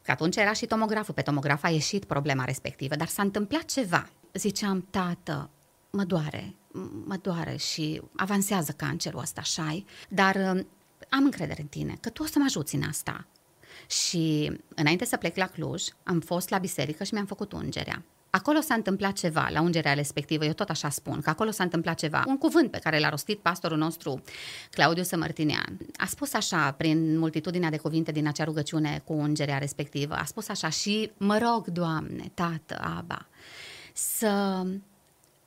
Că 0.06 0.12
atunci 0.12 0.36
era 0.36 0.52
și 0.52 0.66
tomograful. 0.66 1.14
Pe 1.14 1.22
tomograf 1.22 1.64
a 1.64 1.68
ieșit 1.68 2.04
problema 2.04 2.44
respectivă, 2.44 2.96
dar 2.96 3.06
s-a 3.06 3.22
întâmplat 3.22 3.64
ceva. 3.64 4.08
Ziceam, 4.32 4.86
tată, 4.90 5.50
mă 5.90 6.04
doare, 6.04 6.54
mă 7.04 7.16
doare 7.22 7.56
și 7.56 8.02
avansează 8.16 8.72
cancerul 8.72 9.20
ăsta, 9.20 9.40
așa 9.40 9.84
dar 10.08 10.34
um, 10.34 10.66
am 11.08 11.24
încredere 11.24 11.60
în 11.60 11.66
tine, 11.66 11.96
că 12.00 12.08
tu 12.10 12.22
o 12.22 12.26
să 12.26 12.38
mă 12.38 12.44
ajuți 12.46 12.74
în 12.74 12.82
asta. 12.82 13.26
Și 13.88 14.52
înainte 14.74 15.04
să 15.04 15.16
plec 15.16 15.36
la 15.36 15.46
Cluj, 15.46 15.82
am 16.02 16.20
fost 16.20 16.48
la 16.48 16.58
biserică 16.58 17.04
și 17.04 17.12
mi-am 17.12 17.26
făcut 17.26 17.52
ungerea. 17.52 18.04
Acolo 18.36 18.60
s-a 18.60 18.74
întâmplat 18.74 19.12
ceva, 19.12 19.48
la 19.52 19.60
ungerea 19.60 19.92
respectivă, 19.92 20.44
eu 20.44 20.52
tot 20.52 20.68
așa 20.68 20.88
spun, 20.88 21.20
că 21.20 21.30
acolo 21.30 21.50
s-a 21.50 21.62
întâmplat 21.62 21.98
ceva. 21.98 22.24
Un 22.26 22.38
cuvânt 22.38 22.70
pe 22.70 22.78
care 22.78 22.98
l-a 22.98 23.08
rostit 23.08 23.38
pastorul 23.38 23.78
nostru, 23.78 24.22
Claudiu 24.70 25.02
Sămărtinean. 25.02 25.78
A 25.96 26.06
spus 26.06 26.32
așa, 26.32 26.72
prin 26.72 27.18
multitudinea 27.18 27.70
de 27.70 27.76
cuvinte 27.76 28.12
din 28.12 28.26
acea 28.26 28.44
rugăciune 28.44 29.02
cu 29.04 29.12
ungerea 29.12 29.58
respectivă, 29.58 30.14
a 30.14 30.24
spus 30.24 30.48
așa 30.48 30.68
și 30.68 31.10
mă 31.16 31.38
rog, 31.38 31.66
Doamne, 31.66 32.30
Tată, 32.34 32.78
Aba, 32.96 33.26
să 33.92 34.62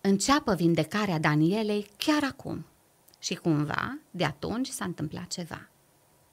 înceapă 0.02 0.54
vindecarea 0.54 1.20
Danielei 1.20 1.90
chiar 1.98 2.24
acum. 2.24 2.66
Și 3.20 3.36
cumva, 3.36 3.98
de 4.12 4.26
atunci 4.26 4.68
s-a 4.68 4.86
întâmplat 4.86 5.28
ceva. 5.28 5.70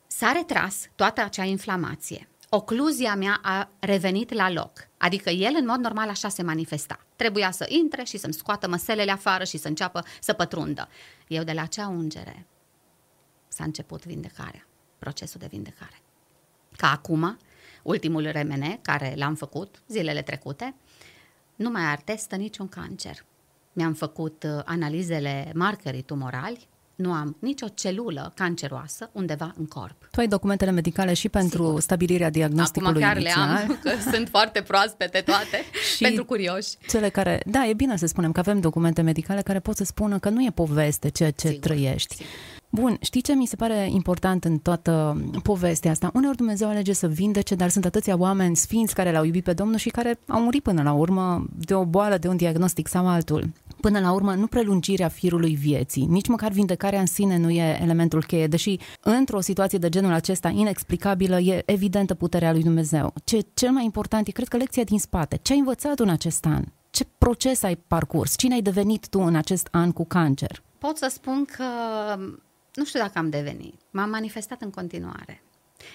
S-a 0.07 0.33
retras 0.33 0.88
toată 0.95 1.21
acea 1.21 1.45
inflamație. 1.45 2.29
Ocluzia 2.48 3.14
mea 3.14 3.38
a 3.42 3.70
revenit 3.78 4.32
la 4.32 4.50
loc, 4.50 4.88
adică 4.96 5.30
el 5.30 5.54
în 5.59 5.66
mod 5.66 5.78
normal 5.78 6.09
așa 6.09 6.28
se 6.28 6.42
manifesta. 6.42 7.06
Trebuia 7.16 7.50
să 7.50 7.66
intre 7.68 8.04
și 8.04 8.18
să-mi 8.18 8.32
scoată 8.32 8.68
măselele 8.68 9.11
afară 9.11 9.44
și 9.44 9.56
să 9.56 9.68
înceapă 9.68 10.04
să 10.20 10.32
pătrundă. 10.32 10.88
Eu 11.28 11.42
de 11.42 11.52
la 11.52 11.62
acea 11.62 11.88
ungere 11.88 12.46
s-a 13.48 13.64
început 13.64 14.04
vindecarea, 14.04 14.66
procesul 14.98 15.40
de 15.40 15.46
vindecare. 15.50 16.00
Ca 16.76 16.90
acum, 16.90 17.38
ultimul 17.82 18.30
remene 18.30 18.78
care 18.82 19.14
l-am 19.16 19.35
făcut 19.35 19.82
zilele 19.88 20.22
trecute, 20.22 20.74
nu 21.56 21.70
mai 21.70 21.82
artestă 21.82 22.37
niciun 22.37 22.68
cancer. 22.68 23.24
Mi-am 23.72 23.94
făcut 23.94 24.42
uh, 24.42 24.61
analizele 24.64 25.52
markerii 25.54 26.02
tumorali, 26.02 26.68
nu 26.96 27.12
am 27.12 27.37
nicio 27.40 27.66
celulă 27.74 28.32
canceroasă 28.35 29.11
undeva 29.12 29.54
în 29.59 29.66
corp. 29.66 30.09
Tu 30.11 30.20
ai 30.20 30.28
documentele 30.28 30.70
medicale 30.70 31.14
și 31.14 31.28
pentru 31.28 31.64
Sigur. 31.64 31.80
stabilirea 31.80 32.30
diagnosticului 32.30 33.02
Acum 33.02 33.14
chiar 33.14 33.16
inițial. 33.22 33.48
le 33.48 33.61
am, 33.61 33.78
că 33.82 33.90
sunt 34.12 34.28
foarte 34.28 34.62
proaspete 34.62 35.20
toate, 35.20 35.59
și 35.96 36.02
pentru 36.02 36.24
curioși. 36.24 36.68
Cele 36.88 37.09
care, 37.09 37.40
da, 37.46 37.66
e 37.66 37.74
bine 37.74 37.96
să 37.96 38.06
spunem 38.06 38.32
că 38.32 38.40
avem 38.40 38.61
documente 38.61 39.02
medicale 39.02 39.42
care 39.42 39.61
pot 39.61 39.76
să 39.76 39.85
spună 39.85 40.18
că 40.18 40.28
nu 40.28 40.44
e 40.44 40.50
poveste 40.54 41.09
ceea 41.09 41.30
ce 41.30 41.46
Sigur. 41.48 41.62
trăiești. 41.62 42.14
Sigur. 42.14 42.30
Bun, 42.70 42.96
știi 43.00 43.20
ce 43.22 43.35
mi 43.35 43.46
se 43.46 43.56
pare 43.56 43.88
important 43.90 44.44
în 44.44 44.59
toată 44.59 45.22
povestea 45.42 45.90
asta? 45.90 46.11
Uneori 46.14 46.37
Dumnezeu 46.37 46.68
alege 46.68 46.92
să 46.92 47.06
vindece, 47.09 47.54
dar 47.54 47.68
sunt 47.68 47.85
atâția 47.85 48.16
oameni 48.16 48.56
sfinți 48.56 48.94
care 48.94 49.12
l-au 49.12 49.24
iubit 49.24 49.44
pe 49.44 49.52
Domnul 49.52 49.76
și 49.78 49.88
care 49.88 50.18
au 50.28 50.40
murit 50.40 50.62
până 50.62 50.82
la 50.82 50.92
urmă 50.92 51.46
de 51.66 51.74
o 51.74 51.85
boală, 51.85 52.16
de 52.16 52.28
un 52.28 52.37
diagnostic 52.37 52.88
sau 52.88 53.09
altul. 53.09 53.52
Până 53.87 54.01
la 54.01 54.12
urmă, 54.12 54.35
nu 54.35 54.46
prelungirea 54.46 55.09
firului 55.09 55.55
vieții, 55.55 56.05
nici 56.05 56.27
măcar 56.29 56.51
vindecarea 56.51 57.01
în 57.01 57.07
sine 57.07 57.37
nu 57.37 57.51
e 57.51 57.79
elementul 57.83 58.25
cheie, 58.25 58.46
deși 58.46 58.79
într-o 59.01 59.40
situație 59.40 59.79
de 59.79 59.88
genul 59.88 60.12
acesta 60.12 60.49
inexplicabilă 60.49 61.38
e 61.38 61.62
evidentă 61.66 62.14
puterea 62.14 62.53
lui 62.53 62.62
Dumnezeu. 62.62 63.14
Ce 63.25 63.40
cel 63.55 63.70
mai 63.70 63.85
important 63.85 64.29
e, 64.29 64.31
cred 64.31 64.49
că, 64.49 64.57
lecția 64.57 64.85
din 64.85 64.99
spate. 64.99 65.38
Ce 65.42 65.53
ai 65.53 65.59
învățat 65.59 65.99
în 65.99 66.09
acest 66.09 66.44
an? 66.46 66.64
Ce 66.90 67.07
proces 67.18 67.62
ai 67.62 67.77
parcurs? 67.77 68.37
Cine 68.37 68.55
ai 68.55 68.62
devenit 68.62 69.09
tu 69.09 69.20
în 69.20 69.35
acest 69.35 69.68
an 69.70 69.92
cu 69.92 70.05
cancer? 70.05 70.62
Pot 70.79 70.96
să 70.96 71.09
spun 71.12 71.44
că 71.44 71.64
nu 72.75 72.85
știu 72.85 73.01
dacă 73.01 73.18
am 73.18 73.31
devenit, 73.31 73.75
m-am 73.90 74.11
manifestat 74.11 74.62
în 74.62 74.70
continuare. 74.70 75.42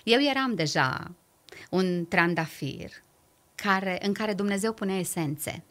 Eu 0.03 0.19
eram 0.29 0.55
deja 0.55 1.11
un 1.69 2.05
trandafir 2.09 2.89
care, 3.55 3.97
în 4.01 4.13
care 4.13 4.33
Dumnezeu 4.33 4.73
pune 4.73 4.93
esențe. 4.93 5.63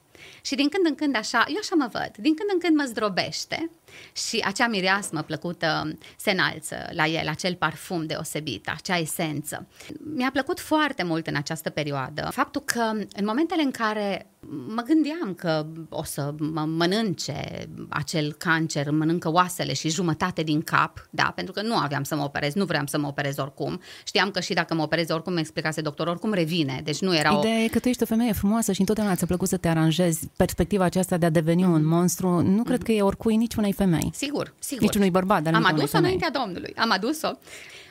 Și 0.42 0.54
din 0.54 0.68
când 0.68 0.86
în 0.86 0.94
când 0.94 1.16
așa, 1.16 1.44
eu 1.48 1.56
așa 1.60 1.74
mă 1.74 1.88
văd, 1.92 2.10
din 2.16 2.34
când 2.34 2.50
în 2.52 2.58
când 2.58 2.76
mă 2.76 2.84
zdrobește 2.86 3.70
și 4.12 4.42
acea 4.44 4.66
mireasmă 4.66 5.22
plăcută 5.22 5.98
se 6.16 6.30
înalță 6.30 6.76
la 6.92 7.06
el, 7.06 7.28
acel 7.28 7.54
parfum 7.54 8.06
deosebit, 8.06 8.68
acea 8.68 8.98
esență. 8.98 9.66
Mi-a 10.14 10.30
plăcut 10.30 10.60
foarte 10.60 11.02
mult 11.02 11.26
în 11.26 11.34
această 11.34 11.70
perioadă 11.70 12.28
faptul 12.30 12.60
că 12.64 12.80
în 12.92 13.24
momentele 13.24 13.62
în 13.62 13.70
care 13.70 14.30
mă 14.74 14.82
gândeam 14.82 15.34
că 15.34 15.66
o 15.88 16.04
să 16.04 16.34
mă 16.38 16.60
mănânce 16.60 17.68
acel 17.88 18.32
cancer, 18.32 18.90
mănâncă 18.90 19.30
oasele 19.30 19.72
și 19.72 19.88
jumătate 19.88 20.42
din 20.42 20.62
cap, 20.62 21.08
da, 21.10 21.32
pentru 21.34 21.52
că 21.52 21.62
nu 21.62 21.76
aveam 21.76 22.02
să 22.02 22.16
mă 22.16 22.22
operez, 22.22 22.54
nu 22.54 22.64
vreau 22.64 22.86
să 22.86 22.98
mă 22.98 23.06
operez 23.06 23.38
oricum. 23.38 23.80
Știam 24.04 24.30
că 24.30 24.40
și 24.40 24.52
dacă 24.52 24.74
mă 24.74 24.82
operez 24.82 25.10
oricum, 25.10 25.32
mi 25.32 25.40
explicase 25.40 25.80
doctor, 25.80 26.06
oricum 26.06 26.32
revine, 26.32 26.80
deci 26.84 27.00
nu 27.00 27.16
era 27.16 27.36
Ideea 27.38 27.58
o... 27.58 27.62
e 27.62 27.68
că 27.68 27.78
tu 27.78 27.88
ești 27.88 28.02
o 28.02 28.06
femeie 28.06 28.32
frumoasă 28.32 28.72
și 28.72 28.80
întotdeauna 28.80 29.14
ți-a 29.14 29.26
plăcut 29.26 29.48
să 29.48 29.56
te 29.56 29.68
aranjezi. 29.68 30.09
Perspectiva 30.36 30.84
aceasta 30.84 31.16
de 31.16 31.26
a 31.26 31.30
deveni 31.30 31.62
mm-hmm. 31.62 31.66
un 31.66 31.86
monstru, 31.86 32.28
nu 32.28 32.60
mm-hmm. 32.60 32.66
cred 32.66 32.82
că 32.82 32.92
e 32.92 33.02
oricui 33.02 33.36
nici 33.36 33.54
unei 33.54 33.72
femei. 33.72 34.10
Sigur, 34.14 34.54
sigur. 34.58 34.82
Nici 34.82 34.94
unui 34.94 35.10
bărbat, 35.10 35.42
dar 35.42 35.54
Am 35.54 35.64
adus-o 35.64 35.98
înaintea 35.98 36.30
Domnului, 36.30 36.72
am 36.76 36.90
adus-o. 36.90 37.30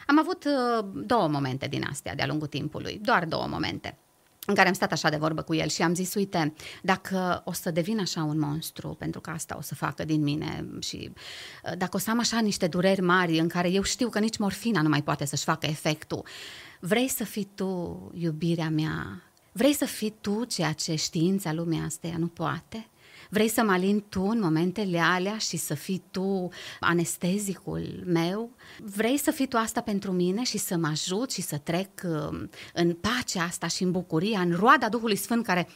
Am 0.08 0.19
avut 0.19 0.45
uh, 0.45 0.86
două 1.05 1.27
momente 1.27 1.67
din 1.67 1.86
astea 1.89 2.15
de-a 2.15 2.27
lungul 2.27 2.47
timpului, 2.47 2.99
doar 3.03 3.25
două 3.25 3.47
momente 3.49 3.97
în 4.49 4.55
care 4.55 4.67
am 4.67 4.73
stat 4.73 4.91
așa 4.91 5.10
de 5.10 5.15
vorbă 5.15 5.41
cu 5.41 5.53
el 5.53 5.67
și 5.67 5.82
am 5.82 5.93
zis, 5.93 6.13
uite, 6.13 6.53
dacă 6.82 7.41
o 7.45 7.51
să 7.51 7.71
devin 7.71 7.99
așa 7.99 8.23
un 8.23 8.39
monstru, 8.39 8.95
pentru 8.99 9.21
că 9.21 9.29
asta 9.29 9.55
o 9.58 9.62
să 9.62 9.75
facă 9.75 10.05
din 10.05 10.23
mine 10.23 10.65
și 10.79 11.12
uh, 11.63 11.77
dacă 11.77 11.95
o 11.95 11.99
să 11.99 12.10
am 12.10 12.19
așa 12.19 12.39
niște 12.39 12.67
dureri 12.67 13.01
mari 13.01 13.39
în 13.39 13.47
care 13.47 13.69
eu 13.69 13.82
știu 13.82 14.10
că 14.10 14.19
nici 14.19 14.38
morfina 14.38 14.82
nu 14.82 14.89
mai 14.89 15.03
poate 15.03 15.25
să-și 15.25 15.43
facă 15.43 15.65
efectul, 15.65 16.25
vrei 16.79 17.08
să 17.08 17.23
fii 17.23 17.49
tu 17.55 18.12
iubirea 18.13 18.69
mea? 18.69 19.23
Vrei 19.52 19.74
să 19.74 19.86
fii 19.86 20.14
tu 20.22 20.44
ceea 20.44 20.72
ce 20.72 20.96
știința 20.96 21.54
lumea 21.54 21.84
asta 21.84 22.14
nu 22.18 22.28
poate? 22.28 22.88
Vrei 23.30 23.48
să 23.48 23.64
mă 23.64 23.72
alin 23.72 24.04
tu 24.10 24.22
în 24.22 24.40
momentele 24.40 25.00
alea 25.00 25.38
și 25.38 25.58
să 25.58 25.74
fii 25.74 26.04
tu 26.12 26.50
anestezicul 26.80 28.04
meu? 28.06 28.52
Vrei 28.96 29.18
să 29.18 29.32
fii 29.32 29.48
tu 29.48 29.58
asta 29.58 29.82
pentru 29.82 30.12
mine 30.12 30.44
și 30.44 30.58
să 30.58 30.78
mă 30.78 30.88
ajut 30.88 31.32
și 31.32 31.42
să 31.42 31.58
trec 31.58 31.90
um, 32.04 32.50
în 32.74 32.94
pacea 32.94 33.44
asta 33.44 33.68
și 33.68 33.84
în 33.84 33.92
bucuria, 33.92 34.40
în 34.40 34.56
roada 34.56 34.90
Duhului 34.90 35.16
Sfânt 35.16 35.46
care 35.46 35.68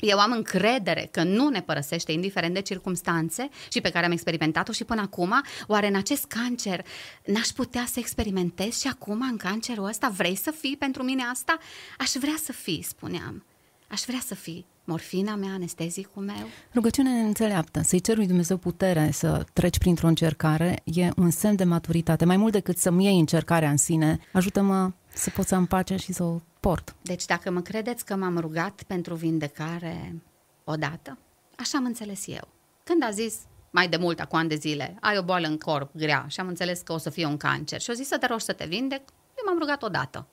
eu 0.00 0.18
am 0.18 0.32
încredere 0.32 1.08
că 1.10 1.22
nu 1.22 1.48
ne 1.48 1.62
părăsește 1.62 2.12
indiferent 2.12 2.54
de 2.54 2.60
circumstanțe 2.60 3.48
și 3.68 3.80
pe 3.80 3.90
care 3.90 4.04
am 4.04 4.12
experimentat-o 4.12 4.72
și 4.72 4.84
până 4.84 5.00
acum, 5.00 5.42
oare 5.66 5.86
în 5.86 5.96
acest 5.96 6.24
cancer 6.24 6.84
n-aș 7.24 7.48
putea 7.48 7.84
să 7.86 7.98
experimentez 7.98 8.78
și 8.78 8.88
acum 8.88 9.20
în 9.30 9.36
cancerul 9.36 9.88
ăsta? 9.88 10.08
Vrei 10.16 10.36
să 10.36 10.50
fii 10.50 10.76
pentru 10.76 11.02
mine 11.02 11.22
asta? 11.32 11.58
Aș 11.98 12.10
vrea 12.20 12.36
să 12.44 12.52
fii, 12.52 12.82
spuneam. 12.82 13.44
Aș 13.88 14.00
vrea 14.06 14.20
să 14.26 14.34
fii 14.34 14.66
morfina 14.86 15.34
mea, 15.34 15.52
anestezicul 15.52 16.22
meu. 16.22 16.48
Rugăciunea 16.74 17.12
înțeleaptă, 17.12 17.80
să-i 17.84 18.00
cer 18.00 18.16
lui 18.16 18.26
Dumnezeu 18.26 18.56
putere 18.56 19.10
să 19.12 19.44
treci 19.52 19.78
printr-o 19.78 20.06
încercare, 20.06 20.80
e 20.84 21.08
un 21.16 21.30
semn 21.30 21.56
de 21.56 21.64
maturitate. 21.64 22.24
Mai 22.24 22.36
mult 22.36 22.52
decât 22.52 22.78
să-mi 22.78 23.04
iei 23.04 23.18
încercarea 23.18 23.70
în 23.70 23.76
sine, 23.76 24.18
ajută-mă 24.32 24.92
să 25.14 25.30
pot 25.30 25.46
să 25.46 25.54
am 25.54 25.66
pace 25.66 25.96
și 25.96 26.12
să 26.12 26.22
o 26.22 26.40
port. 26.66 26.94
Deci 27.02 27.24
dacă 27.24 27.50
mă 27.50 27.60
credeți 27.60 28.04
că 28.04 28.16
m-am 28.16 28.38
rugat 28.38 28.82
pentru 28.86 29.14
vindecare 29.14 30.22
odată, 30.64 31.18
așa 31.56 31.78
am 31.78 31.84
înțeles 31.84 32.26
eu. 32.26 32.48
Când 32.84 33.02
a 33.02 33.10
zis 33.10 33.34
mai 33.70 33.88
de 33.88 33.96
mult, 33.96 34.20
acum 34.20 34.38
ani 34.38 34.48
de 34.48 34.54
zile, 34.54 34.96
ai 35.00 35.18
o 35.18 35.22
boală 35.22 35.46
în 35.46 35.58
corp 35.58 35.90
grea 35.96 36.24
și 36.28 36.40
am 36.40 36.48
înțeles 36.48 36.80
că 36.80 36.92
o 36.92 36.98
să 36.98 37.10
fie 37.10 37.26
un 37.26 37.36
cancer 37.36 37.80
și 37.80 37.90
o 37.90 37.92
zis 37.92 38.06
să 38.06 38.18
te 38.18 38.26
rogi 38.26 38.44
să 38.44 38.52
te 38.52 38.64
vindec, 38.64 39.00
eu 39.38 39.44
m-am 39.46 39.58
rugat 39.58 39.82
odată. 39.82 40.26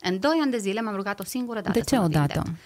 În 0.00 0.18
doi 0.18 0.38
ani 0.42 0.50
de 0.50 0.58
zile 0.58 0.80
m-am 0.80 0.94
rugat 0.94 1.20
o 1.20 1.24
singură 1.24 1.60
dată 1.60 1.78
De 1.78 1.84
ce 1.84 1.98
odată? 1.98 2.40
Vindec. 2.44 2.62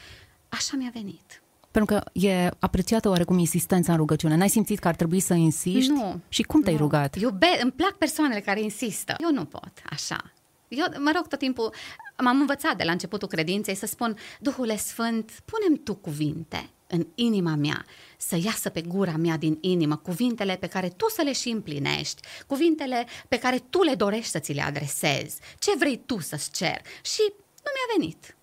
Așa 0.48 0.76
mi-a 0.76 0.90
venit. 0.92 1.42
Pentru 1.70 1.94
că 1.94 2.18
e 2.26 2.48
apreciată 2.58 3.08
oarecum 3.08 3.38
insistența 3.38 3.92
în 3.92 3.98
rugăciune. 3.98 4.36
N-ai 4.36 4.48
simțit 4.48 4.78
că 4.78 4.88
ar 4.88 4.94
trebui 4.94 5.20
să 5.20 5.34
insiști? 5.34 5.90
Nu. 5.90 6.20
Și 6.28 6.42
cum 6.42 6.62
te-ai 6.62 6.76
nu. 6.76 6.80
rugat? 6.80 7.16
Iube, 7.16 7.58
îmi 7.62 7.72
plac 7.72 7.92
persoanele 7.92 8.40
care 8.40 8.60
insistă. 8.60 9.14
Eu 9.18 9.32
nu 9.32 9.44
pot, 9.44 9.72
așa. 9.90 10.32
Eu, 10.68 10.86
mă 10.98 11.12
rog, 11.14 11.26
tot 11.26 11.38
timpul 11.38 11.74
m-am 12.22 12.40
învățat 12.40 12.76
de 12.76 12.84
la 12.84 12.92
începutul 12.92 13.28
credinței 13.28 13.74
să 13.74 13.86
spun, 13.86 14.16
Duhule 14.40 14.76
Sfânt, 14.76 15.30
punem 15.44 15.82
Tu 15.82 15.94
cuvinte 15.94 16.68
în 16.86 17.06
inima 17.14 17.54
mea, 17.54 17.84
să 18.16 18.36
iasă 18.44 18.68
pe 18.68 18.80
gura 18.82 19.16
mea 19.16 19.36
din 19.36 19.58
inimă 19.60 19.96
cuvintele 19.96 20.56
pe 20.56 20.66
care 20.66 20.88
tu 20.88 21.08
să 21.08 21.22
le 21.22 21.32
și 21.32 21.48
împlinești, 21.48 22.22
cuvintele 22.46 23.06
pe 23.28 23.38
care 23.38 23.58
tu 23.70 23.82
le 23.82 23.94
dorești 23.94 24.30
să 24.30 24.38
ți 24.38 24.52
le 24.52 24.62
adresezi, 24.62 25.38
ce 25.58 25.70
vrei 25.78 26.00
tu 26.06 26.20
să-ți 26.20 26.50
cer. 26.50 26.80
Și 27.02 27.20
nu 27.64 27.70
mi-a 27.74 27.96
venit. 27.98 28.36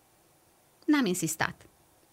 N-am 0.85 1.05
insistat. 1.05 1.55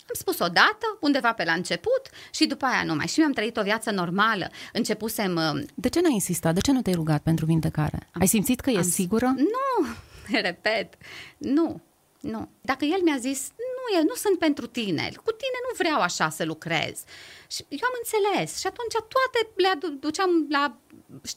Am 0.01 0.15
spus 0.15 0.39
odată, 0.39 0.99
undeva 1.01 1.33
pe 1.33 1.45
la 1.45 1.53
început 1.53 2.03
și 2.31 2.47
după 2.47 2.65
aia 2.65 2.83
nu 2.85 2.95
mai. 2.95 3.07
Și 3.07 3.19
mi-am 3.19 3.33
trăit 3.33 3.57
o 3.57 3.63
viață 3.63 3.91
normală. 3.91 4.51
Începusem... 4.73 5.35
uh, 5.37 5.63
De 5.75 5.89
ce 5.89 6.01
n-ai 6.01 6.13
insistat? 6.13 6.55
De 6.55 6.61
ce 6.61 6.73
nu 6.73 6.83
te-ai 6.83 6.95
rugat 6.95 7.23
pentru 7.23 7.47
vindecare? 7.47 8.09
Ai 8.13 8.27
simțit 8.27 8.61
că 8.61 8.71
e 8.71 8.77
am- 8.77 8.83
sigură? 8.83 9.27
Nu, 9.37 9.87
repet, 10.49 10.95
nu, 11.39 11.81
nu. 12.21 12.51
Dacă 12.61 12.85
el 12.85 13.01
mi-a 13.03 13.17
zis, 13.17 13.49
nu, 13.57 13.99
eu 13.99 14.03
nu 14.03 14.15
sunt 14.15 14.39
pentru 14.39 14.67
tine, 14.67 15.13
cu 15.25 15.31
tine 15.31 15.59
nu 15.69 15.75
vreau 15.77 16.01
așa 16.01 16.29
să 16.29 16.45
lucrez. 16.45 17.03
Și 17.51 17.65
eu 17.69 17.79
am 17.83 18.01
înțeles 18.03 18.59
și 18.61 18.67
atunci 18.67 18.93
toate 18.93 19.53
le 19.57 19.69
adu- 19.69 19.97
duceam 20.01 20.47
la 20.49 20.77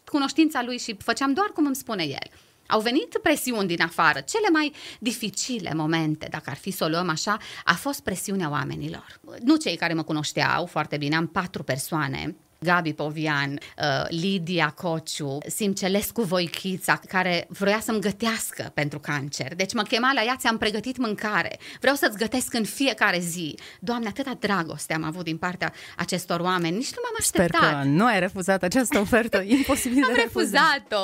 cunoștința 0.05 0.63
lui 0.63 0.77
și 0.77 0.97
făceam 0.99 1.33
doar 1.33 1.47
cum 1.47 1.65
îmi 1.65 1.75
spune 1.75 2.03
el. 2.03 2.31
Au 2.67 2.79
venit 2.79 3.19
presiuni 3.21 3.67
din 3.67 3.81
afară. 3.81 4.19
Cele 4.19 4.49
mai 4.49 4.73
dificile 4.99 5.73
momente, 5.73 6.27
dacă 6.31 6.49
ar 6.49 6.55
fi 6.55 6.71
să 6.71 6.83
o 6.83 6.87
luăm 6.87 7.09
așa, 7.09 7.37
a 7.63 7.73
fost 7.73 8.01
presiunea 8.01 8.49
oamenilor. 8.49 9.19
Nu 9.43 9.55
cei 9.55 9.75
care 9.75 9.93
mă 9.93 10.03
cunoșteau 10.03 10.65
foarte 10.65 10.97
bine, 10.97 11.15
am 11.15 11.27
patru 11.27 11.63
persoane 11.63 12.35
Gabi 12.65 12.93
Povian, 12.93 13.51
uh, 13.51 14.05
Lidia 14.09 14.69
Cociu, 14.69 15.37
Simcelescu 15.47 16.21
Voichița, 16.21 16.99
care 17.07 17.45
vroia 17.49 17.79
să-mi 17.79 17.99
gătească 17.99 18.71
pentru 18.73 18.99
cancer. 18.99 19.55
Deci 19.55 19.73
mă 19.73 19.81
chema 19.81 20.11
la 20.13 20.23
ea, 20.23 20.35
ți-am 20.37 20.57
pregătit 20.57 20.97
mâncare, 20.97 21.59
vreau 21.79 21.95
să-ți 21.95 22.17
gătesc 22.17 22.53
în 22.53 22.63
fiecare 22.63 23.19
zi. 23.19 23.55
Doamne, 23.79 24.07
atâta 24.07 24.37
dragoste 24.39 24.93
am 24.93 25.03
avut 25.03 25.23
din 25.23 25.37
partea 25.37 25.73
acestor 25.97 26.39
oameni, 26.39 26.75
nici 26.75 26.91
nu 26.91 27.01
m-am 27.03 27.15
așteptat. 27.19 27.61
Sper 27.61 27.73
că 27.73 27.83
nu 27.87 28.05
ai 28.05 28.19
refuzat 28.19 28.63
această 28.63 28.99
ofertă, 28.99 29.41
imposibil 29.57 30.03
am 30.03 30.13
de 30.13 30.21
refuzat-o 30.21 31.03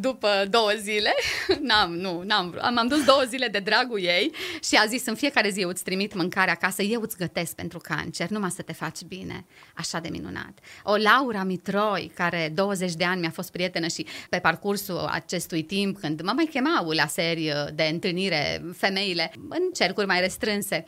după 0.00 0.28
două 0.50 0.70
zile, 0.80 1.14
n-am, 1.68 1.92
nu, 1.92 2.22
n-am, 2.22 2.58
am 2.60 2.86
dus 2.86 3.04
două 3.04 3.22
zile 3.28 3.48
de 3.48 3.58
dragul 3.58 4.00
ei 4.00 4.32
și 4.62 4.76
a 4.76 4.86
zis 4.86 5.06
în 5.06 5.14
fiecare 5.14 5.50
zi 5.50 5.60
eu 5.60 5.68
îți 5.68 5.82
trimit 5.82 6.14
mâncare 6.14 6.50
acasă, 6.50 6.82
eu 6.82 7.00
îți 7.00 7.16
gătesc 7.16 7.54
pentru 7.54 7.78
cancer, 7.78 8.28
numai 8.28 8.50
să 8.50 8.62
te 8.62 8.72
faci 8.72 9.02
bine. 9.02 9.44
Așa 9.74 9.98
de 9.98 10.08
minunat. 10.08 10.58
O 10.86 10.96
Laura 10.96 11.42
Mitroi, 11.42 12.12
care 12.14 12.52
20 12.54 12.94
de 12.94 13.04
ani 13.04 13.20
mi-a 13.20 13.30
fost 13.30 13.50
prietenă 13.50 13.86
și 13.86 14.06
pe 14.28 14.38
parcursul 14.38 14.98
acestui 14.98 15.62
timp, 15.62 15.98
când 15.98 16.22
mă 16.22 16.32
mai 16.34 16.44
chemau 16.44 16.90
la 16.90 17.06
serie 17.06 17.54
de 17.74 17.82
întâlnire 17.82 18.64
femeile 18.76 19.32
în 19.48 19.60
cercuri 19.74 20.06
mai 20.06 20.20
restrânse 20.20 20.84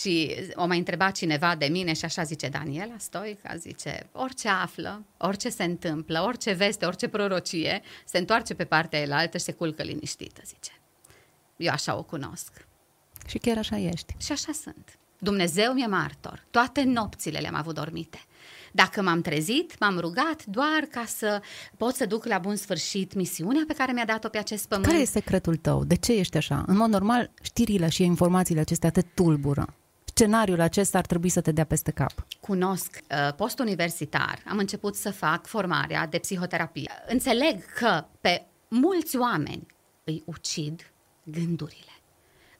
și 0.00 0.36
o 0.54 0.66
mai 0.66 0.78
întreba 0.78 1.10
cineva 1.10 1.54
de 1.54 1.66
mine 1.66 1.92
și 1.92 2.04
așa 2.04 2.22
zice 2.22 2.48
Daniela 2.48 2.94
Stoica, 2.98 3.56
zice, 3.56 4.08
orice 4.12 4.48
află, 4.48 5.04
orice 5.16 5.48
se 5.48 5.64
întâmplă, 5.64 6.22
orice 6.26 6.52
veste, 6.52 6.86
orice 6.86 7.08
prorocie, 7.08 7.82
se 8.04 8.18
întoarce 8.18 8.54
pe 8.54 8.64
partea 8.64 9.00
elaltă 9.00 9.38
și 9.38 9.44
se 9.44 9.52
culcă 9.52 9.82
liniștită, 9.82 10.40
zice. 10.44 10.72
Eu 11.56 11.72
așa 11.72 11.96
o 11.96 12.02
cunosc. 12.02 12.66
Și 13.26 13.38
chiar 13.38 13.58
așa 13.58 13.78
ești. 13.78 14.14
Și 14.18 14.32
așa 14.32 14.52
sunt. 14.52 14.98
Dumnezeu 15.18 15.72
mi-e 15.72 15.86
martor. 15.86 16.44
Toate 16.50 16.82
nopțile 16.82 17.38
le-am 17.38 17.54
avut 17.54 17.74
dormite. 17.74 18.20
Dacă 18.72 19.02
m-am 19.02 19.20
trezit, 19.20 19.78
m-am 19.78 19.98
rugat 19.98 20.44
doar 20.44 20.86
ca 20.90 21.04
să 21.06 21.42
pot 21.76 21.94
să 21.94 22.06
duc 22.06 22.24
la 22.24 22.38
bun 22.38 22.56
sfârșit 22.56 23.14
misiunea 23.14 23.64
pe 23.66 23.74
care 23.74 23.92
mi-a 23.92 24.04
dat-o 24.04 24.28
pe 24.28 24.38
acest 24.38 24.68
pământ. 24.68 24.86
Care 24.86 25.00
e 25.00 25.04
secretul 25.04 25.56
tău? 25.56 25.84
De 25.84 25.96
ce 25.96 26.12
ești 26.12 26.36
așa? 26.36 26.64
În 26.66 26.76
mod 26.76 26.88
normal, 26.88 27.30
știrile 27.42 27.88
și 27.88 28.02
informațiile 28.02 28.60
acestea 28.60 28.90
te 28.90 29.02
tulbură. 29.02 29.74
Scenariul 30.04 30.60
acesta 30.60 30.98
ar 30.98 31.06
trebui 31.06 31.28
să 31.28 31.40
te 31.40 31.52
dea 31.52 31.64
peste 31.64 31.90
cap. 31.90 32.26
Cunosc 32.40 33.00
uh, 33.10 33.34
post-universitar, 33.34 34.42
am 34.46 34.58
început 34.58 34.96
să 34.96 35.10
fac 35.10 35.46
formarea 35.46 36.06
de 36.06 36.18
psihoterapie. 36.18 36.90
Înțeleg 37.08 37.64
că 37.74 38.04
pe 38.20 38.46
mulți 38.68 39.16
oameni 39.16 39.66
îi 40.04 40.22
ucid 40.26 40.92
gândurile, 41.22 41.92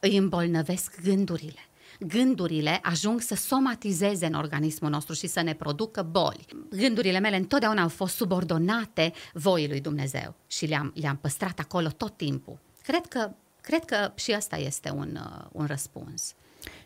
îi 0.01 0.17
îmbolnăvesc 0.17 1.03
gândurile 1.03 1.70
gândurile 2.07 2.79
ajung 2.83 3.21
să 3.21 3.35
somatizeze 3.35 4.27
în 4.27 4.35
organismul 4.35 4.91
nostru 4.91 5.15
și 5.15 5.27
să 5.27 5.43
ne 5.43 5.55
producă 5.55 6.03
boli. 6.03 6.47
Gândurile 6.71 7.19
mele 7.19 7.37
întotdeauna 7.37 7.83
au 7.83 7.89
fost 7.89 8.15
subordonate 8.15 9.13
voii 9.33 9.69
lui 9.69 9.81
Dumnezeu 9.81 10.35
și 10.47 10.67
le-am, 10.67 10.93
le-am 10.95 11.17
păstrat 11.17 11.59
acolo 11.59 11.89
tot 11.89 12.17
timpul. 12.17 12.59
Cred 12.83 13.07
că, 13.07 13.31
cred 13.61 13.85
că 13.85 14.13
și 14.15 14.33
asta 14.33 14.57
este 14.57 14.91
un, 14.91 15.19
uh, 15.21 15.47
un 15.53 15.67
răspuns. 15.67 16.35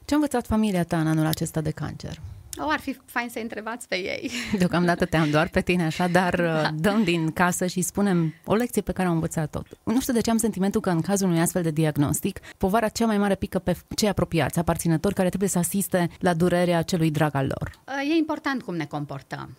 Ce 0.05 0.13
a 0.13 0.17
învățat 0.17 0.47
familia 0.47 0.85
ta 0.85 1.01
în 1.01 1.07
anul 1.07 1.27
acesta 1.27 1.61
de 1.61 1.71
cancer? 1.71 2.21
O, 2.59 2.69
ar 2.69 2.81
fi 2.81 2.99
fain 3.05 3.29
să 3.29 3.39
întrebați 3.39 3.89
pe 3.89 3.97
ei. 3.97 4.31
Deocamdată 4.59 5.05
te-am 5.05 5.31
doar 5.31 5.49
pe 5.49 5.61
tine 5.61 5.85
așa, 5.85 6.09
dar 6.09 6.35
da. 6.37 6.61
Uh, 6.61 6.69
dăm 6.75 7.05
din 7.05 7.33
casă 7.33 7.67
și 7.67 7.81
spunem 7.81 8.35
o 8.45 8.55
lecție 8.55 8.83
pe 8.83 8.93
care 8.93 9.09
am 9.09 9.15
învățat-o. 9.15 9.61
Nu 9.83 10.01
știu 10.01 10.13
de 10.13 10.21
ce 10.21 10.31
am 10.31 10.37
sentimentul 10.37 10.81
că 10.81 10.91
în 10.91 11.01
cazul 11.01 11.29
unui 11.29 11.41
astfel 11.41 11.63
de 11.63 11.71
diagnostic, 11.71 12.41
povara 12.59 12.89
cea 12.89 13.07
mai 13.07 13.19
mare 13.19 13.35
pică 13.35 13.59
pe 13.59 13.77
cei 13.97 14.09
apropiați, 14.09 14.59
aparținători 14.59 15.15
care 15.15 15.29
trebuie 15.29 15.49
să 15.49 15.59
asiste 15.59 16.09
la 16.19 16.35
durerea 16.35 16.83
celui 16.83 17.11
drag 17.11 17.35
al 17.35 17.47
lor. 17.47 17.71
Uh, 17.89 18.11
e 18.11 18.17
important 18.17 18.63
cum 18.63 18.77
ne 18.77 18.87
comportăm. 18.87 19.57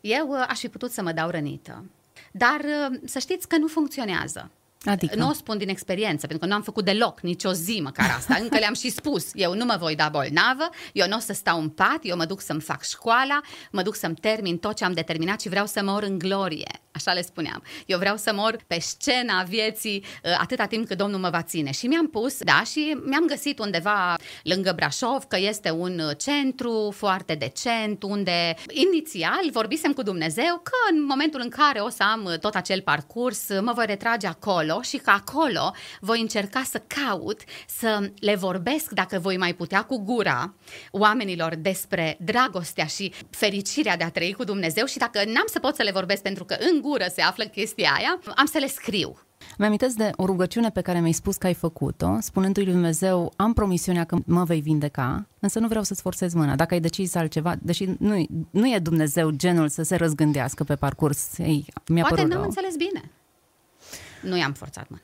Eu 0.00 0.28
uh, 0.28 0.44
aș 0.48 0.58
fi 0.58 0.68
putut 0.68 0.90
să 0.90 1.02
mă 1.02 1.12
dau 1.12 1.30
rănită, 1.30 1.84
dar 2.32 2.60
să 3.04 3.18
știți 3.18 3.48
că 3.48 3.56
nu 3.56 3.66
funcționează. 3.66 4.50
Adică? 4.84 5.16
Nu 5.16 5.28
o 5.28 5.32
spun 5.32 5.58
din 5.58 5.68
experiență, 5.68 6.26
pentru 6.26 6.38
că 6.38 6.46
nu 6.46 6.54
am 6.54 6.62
făcut 6.62 6.84
deloc 6.84 7.20
nicio 7.20 7.52
zi 7.52 7.80
măcar 7.82 8.10
asta. 8.16 8.36
Încă 8.40 8.58
le-am 8.58 8.74
și 8.74 8.90
spus, 8.90 9.30
eu 9.34 9.54
nu 9.54 9.64
mă 9.64 9.76
voi 9.80 9.94
da 9.96 10.08
bolnavă, 10.08 10.68
eu 10.92 11.08
nu 11.08 11.16
o 11.16 11.20
să 11.20 11.32
stau 11.32 11.60
în 11.60 11.68
pat, 11.68 11.98
eu 12.02 12.16
mă 12.16 12.24
duc 12.24 12.40
să-mi 12.40 12.60
fac 12.60 12.82
școala, 12.82 13.40
mă 13.70 13.82
duc 13.82 13.94
să-mi 13.94 14.14
termin 14.14 14.58
tot 14.58 14.76
ce 14.76 14.84
am 14.84 14.92
determinat 14.92 15.40
și 15.40 15.48
vreau 15.48 15.66
să 15.66 15.82
mor 15.82 16.02
în 16.02 16.18
glorie. 16.18 16.80
Așa 16.92 17.12
le 17.12 17.22
spuneam. 17.22 17.62
Eu 17.86 17.98
vreau 17.98 18.16
să 18.16 18.32
mor 18.34 18.56
pe 18.66 18.78
scena 18.80 19.42
vieții 19.42 20.04
uh, 20.24 20.36
atâta 20.40 20.64
timp 20.64 20.86
cât 20.86 20.96
Domnul 20.96 21.20
mă 21.20 21.28
va 21.30 21.42
ține. 21.42 21.70
Și 21.70 21.86
mi-am 21.86 22.08
pus, 22.08 22.38
da, 22.38 22.62
și 22.62 22.96
mi-am 23.04 23.26
găsit 23.26 23.58
undeva 23.58 24.16
lângă 24.42 24.72
Brașov 24.76 25.24
că 25.24 25.36
este 25.38 25.70
un 25.70 26.00
centru 26.16 26.92
foarte 26.96 27.34
decent, 27.34 28.02
unde 28.02 28.54
inițial 28.70 29.50
vorbisem 29.52 29.92
cu 29.92 30.02
Dumnezeu 30.02 30.60
că 30.62 30.76
în 30.92 31.04
momentul 31.04 31.40
în 31.42 31.48
care 31.48 31.78
o 31.78 31.88
să 31.88 32.02
am 32.02 32.36
tot 32.40 32.54
acel 32.54 32.80
parcurs, 32.80 33.48
mă 33.60 33.72
voi 33.74 33.86
retrage 33.86 34.26
acolo 34.26 34.82
și 34.82 34.96
că 34.96 35.10
acolo 35.10 35.74
voi 36.00 36.20
încerca 36.20 36.62
să 36.62 36.82
caut, 36.86 37.40
să 37.66 38.10
le 38.18 38.34
vorbesc, 38.34 38.90
dacă 38.90 39.18
voi 39.18 39.36
mai 39.36 39.54
putea 39.54 39.82
cu 39.82 39.98
gura, 39.98 40.54
oamenilor 40.90 41.54
despre 41.54 42.16
dragostea 42.20 42.86
și 42.86 43.12
fericirea 43.30 43.96
de 43.96 44.04
a 44.04 44.10
trăi 44.10 44.32
cu 44.32 44.44
Dumnezeu 44.44 44.86
și 44.86 44.98
dacă 44.98 45.24
n-am 45.24 45.46
să 45.46 45.58
pot 45.58 45.74
să 45.74 45.82
le 45.82 45.90
vorbesc 45.90 46.22
pentru 46.22 46.44
că 46.44 46.56
în 46.58 46.79
gură 46.80 47.04
se 47.14 47.20
află 47.22 47.44
chestia 47.44 47.90
aia, 47.96 48.20
am 48.36 48.46
să 48.46 48.58
le 48.58 48.66
scriu. 48.66 49.18
Mi-amintesc 49.58 49.96
de 49.96 50.10
o 50.16 50.24
rugăciune 50.26 50.70
pe 50.70 50.80
care 50.80 51.00
mi-ai 51.00 51.12
spus 51.12 51.36
că 51.36 51.46
ai 51.46 51.54
făcut-o, 51.54 52.16
spunându-i 52.20 52.64
lui 52.64 52.72
Dumnezeu, 52.72 53.32
am 53.36 53.52
promisiunea 53.52 54.04
că 54.04 54.16
mă 54.26 54.44
vei 54.44 54.60
vindeca, 54.60 55.26
însă 55.38 55.58
nu 55.58 55.68
vreau 55.68 55.82
să-ți 55.82 56.00
forțez 56.00 56.34
mâna. 56.34 56.56
Dacă 56.56 56.74
ai 56.74 56.80
decis 56.80 57.14
altceva, 57.14 57.54
deși 57.62 57.88
nu, 57.98 58.26
nu 58.50 58.74
e 58.74 58.78
Dumnezeu 58.78 59.30
genul 59.30 59.68
să 59.68 59.82
se 59.82 59.96
răzgândească 59.96 60.64
pe 60.64 60.74
parcurs, 60.74 61.38
ei, 61.38 61.66
mi-a 61.88 62.02
Poate 62.02 62.14
părut 62.14 62.30
n-am 62.30 62.40
rău. 62.40 62.48
înțeles 62.48 62.76
bine. 62.76 63.10
Nu 64.22 64.36
i-am 64.36 64.52
forțat 64.52 64.88
mâna. 64.88 65.02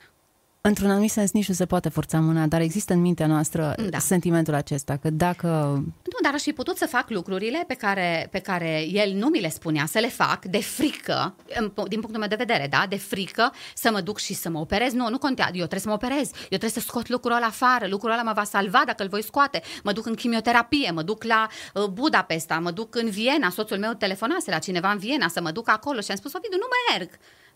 Într-un 0.61 0.89
anumit 0.89 1.11
sens 1.11 1.31
nici 1.31 1.47
nu 1.47 1.53
se 1.53 1.65
poate 1.65 1.89
forța 1.89 2.19
mâna, 2.19 2.45
dar 2.47 2.61
există 2.61 2.93
în 2.93 2.99
mintea 3.01 3.27
noastră 3.27 3.75
Da. 3.89 3.97
sentimentul 3.99 4.53
acesta, 4.53 4.97
că 4.97 5.09
dacă 5.09 5.47
Nu, 5.83 6.17
dar 6.23 6.33
aș 6.33 6.41
fi 6.41 6.51
putut 6.53 6.77
să 6.77 6.85
fac 6.85 7.09
lucrurile 7.09 7.63
pe 7.67 7.73
care, 7.73 8.27
pe 8.31 8.39
care 8.39 8.85
el 8.91 9.13
nu 9.13 9.27
mi 9.27 9.39
le 9.39 9.49
spunea 9.49 9.85
să 9.85 9.99
le 9.99 10.07
fac 10.07 10.45
de 10.45 10.57
frică, 10.61 11.35
în- 11.59 11.71
din 11.87 11.99
punctul 11.99 12.19
meu 12.19 12.27
de 12.27 12.35
vedere, 12.35 12.67
da, 12.69 12.85
de 12.89 12.97
frică 12.97 13.53
să 13.75 13.89
mă 13.91 14.01
duc 14.01 14.17
și 14.17 14.33
să 14.33 14.49
mă 14.49 14.59
operez. 14.59 14.93
Nu, 14.93 15.09
nu 15.09 15.17
contează, 15.17 15.51
eu 15.53 15.57
trebuie 15.57 15.79
să 15.79 15.87
mă 15.87 15.93
operez, 15.93 16.29
eu 16.33 16.57
trebuie 16.57 16.69
să 16.69 16.79
scot 16.79 17.07
lucrul 17.09 17.35
ăla 17.35 17.45
afară, 17.45 17.87
lucrul 17.87 18.11
ăla 18.11 18.21
mă 18.21 18.31
va 18.35 18.43
salva 18.43 18.83
dacă 18.85 19.03
îl 19.03 19.09
voi 19.09 19.23
scoate. 19.23 19.61
Mă 19.83 19.91
duc 19.91 20.05
în 20.05 20.13
chimioterapie, 20.15 20.91
mă 20.91 21.01
duc 21.01 21.23
la 21.23 21.47
uh, 21.73 21.85
Budapesta, 21.85 22.59
mă 22.59 22.71
duc 22.71 22.95
în 22.95 23.09
Viena, 23.09 23.49
soțul 23.49 23.77
meu 23.77 23.93
telefonase 23.93 24.51
la 24.51 24.57
cineva 24.59 24.91
în 24.91 24.97
Viena 24.97 25.27
să 25.27 25.41
mă 25.41 25.51
duc 25.51 25.69
acolo 25.69 25.99
și 25.99 26.11
am 26.11 26.17
spus, 26.17 26.33
Ovidiu, 26.33 26.57
nu 26.57 26.67
merg. 26.97 27.09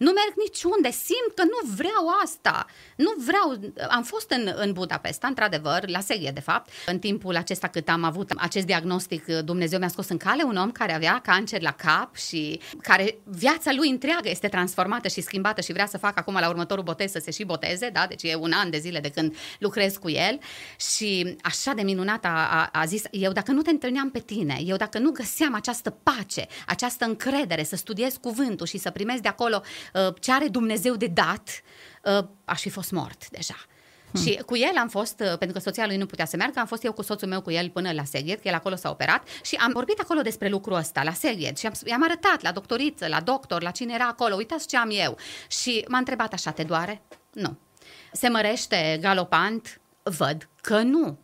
Nu 0.06 0.12
merg 0.12 0.34
niciunde, 0.36 0.92
simt 0.92 1.32
că 1.36 1.44
nu 1.44 1.74
vreau 1.76 2.04
asta. 2.24 2.66
Nu 2.96 3.14
vreau. 3.18 3.74
Am 3.90 4.04
fost 4.04 4.30
în, 4.30 4.54
în 4.56 4.72
Budapesta, 4.74 5.28
într-adevăr, 5.28 5.90
la 5.90 6.00
Seghie, 6.00 6.32
de 6.32 6.40
fapt. 6.40 6.70
În 6.86 7.00
timpul 7.00 7.36
acesta 7.36 7.68
cât 7.68 7.90
am 7.90 8.04
avut 8.04 8.32
acest 8.38 8.66
diagnostic, 8.66 9.26
Dumnezeu 9.26 9.80
mi-a 9.80 9.88
scos 9.88 10.10
în 10.10 10.18
cale 10.18 10.44
un 10.44 10.56
om 10.56 10.72
care 10.72 10.94
avea 10.94 11.22
cancer 11.24 11.62
la 11.62 11.72
cap 11.72 12.16
și 12.16 12.60
care 12.82 13.18
viața 13.24 13.72
lui 13.76 13.90
întreagă 13.90 14.30
este 14.30 14.48
transformată 14.48 15.08
și 15.08 15.22
schimbată 15.22 15.62
și 15.62 15.72
vrea 15.72 15.86
să 15.86 15.98
facă 15.98 16.20
acum 16.20 16.34
la 16.34 16.50
următorul 16.50 16.84
botez 16.84 17.12
să 17.12 17.20
se 17.24 17.32
și 17.32 17.44
boteze, 17.44 17.90
da? 17.90 18.06
Deci 18.08 18.24
e 18.24 18.36
un 18.36 18.52
an 18.52 18.70
de 18.70 18.78
zile 18.78 19.00
de 19.00 19.10
când 19.10 19.36
lucrez 19.60 19.98
cu 19.98 20.10
el 20.10 20.40
și 20.94 21.36
așa 21.42 21.74
de 21.74 21.82
minunat 21.82 22.26
a, 22.26 22.48
a, 22.52 22.80
a 22.80 22.86
zis, 22.86 23.04
eu 23.12 23.32
dacă 23.32 23.52
nu 23.52 23.62
te 23.62 23.70
întâlneam 23.70 24.10
pe 24.12 24.20
tine, 24.20 24.60
eu 24.66 24.76
dacă 24.76 25.00
nu 25.00 25.12
găseam 25.12 25.54
această 25.54 25.90
pace, 25.90 26.48
această 26.68 27.06
încredere, 27.06 27.64
să 27.64 27.76
studiez 27.76 28.16
cuvântul 28.22 28.66
și 28.66 28.78
să 28.78 28.90
primesc 28.90 29.22
de 29.22 29.28
acolo 29.28 29.62
uh, 29.62 29.91
ce 30.20 30.32
are 30.32 30.48
Dumnezeu 30.48 30.96
de 30.96 31.08
dat, 31.08 31.62
uh, 32.04 32.28
aș 32.46 32.62
fi 32.62 32.70
fost 32.70 32.92
mort 32.92 33.30
deja. 33.30 33.56
Hmm. 34.12 34.22
Și 34.22 34.42
cu 34.46 34.58
el 34.58 34.78
am 34.78 34.88
fost, 34.88 35.20
uh, 35.20 35.28
pentru 35.28 35.52
că 35.52 35.60
soția 35.60 35.86
lui 35.86 35.98
nu 35.98 36.06
putea 36.06 36.26
să 36.26 36.36
meargă, 36.36 36.60
am 36.60 36.66
fost 36.66 36.84
eu 36.84 36.94
cu 36.94 37.02
soțul 37.02 37.28
meu 37.28 37.42
cu 37.42 37.52
el 37.52 37.70
până 37.70 37.92
la 37.92 38.04
Seghet, 38.04 38.42
că 38.42 38.48
el 38.48 38.54
acolo 38.54 38.76
s-a 38.76 38.90
operat 38.90 39.28
și 39.44 39.56
am 39.56 39.72
vorbit 39.74 40.00
acolo 40.00 40.22
despre 40.22 40.50
lucrul 40.50 40.76
ăsta, 40.76 41.04
la 41.04 41.14
Seghet 41.14 41.58
și 41.58 41.66
am, 41.66 41.74
i-am 41.86 42.04
arătat 42.04 42.42
la 42.42 42.52
doctoriță, 42.52 43.08
la 43.08 43.20
doctor, 43.20 43.62
la 43.62 43.72
cine 43.72 43.94
era 43.94 44.08
acolo, 44.08 44.36
uitați 44.36 44.68
ce 44.68 44.78
am 44.78 44.90
eu. 44.92 45.18
Și 45.48 45.86
m-a 45.88 45.98
întrebat 45.98 46.34
așa, 46.34 46.52
te 46.52 46.64
doare? 46.64 47.02
Nu. 47.34 47.58
Se 48.12 48.30
mărește 48.30 48.98
galopant? 49.02 49.82
Văd 50.04 50.50
că 50.62 50.82
nu. 50.82 51.20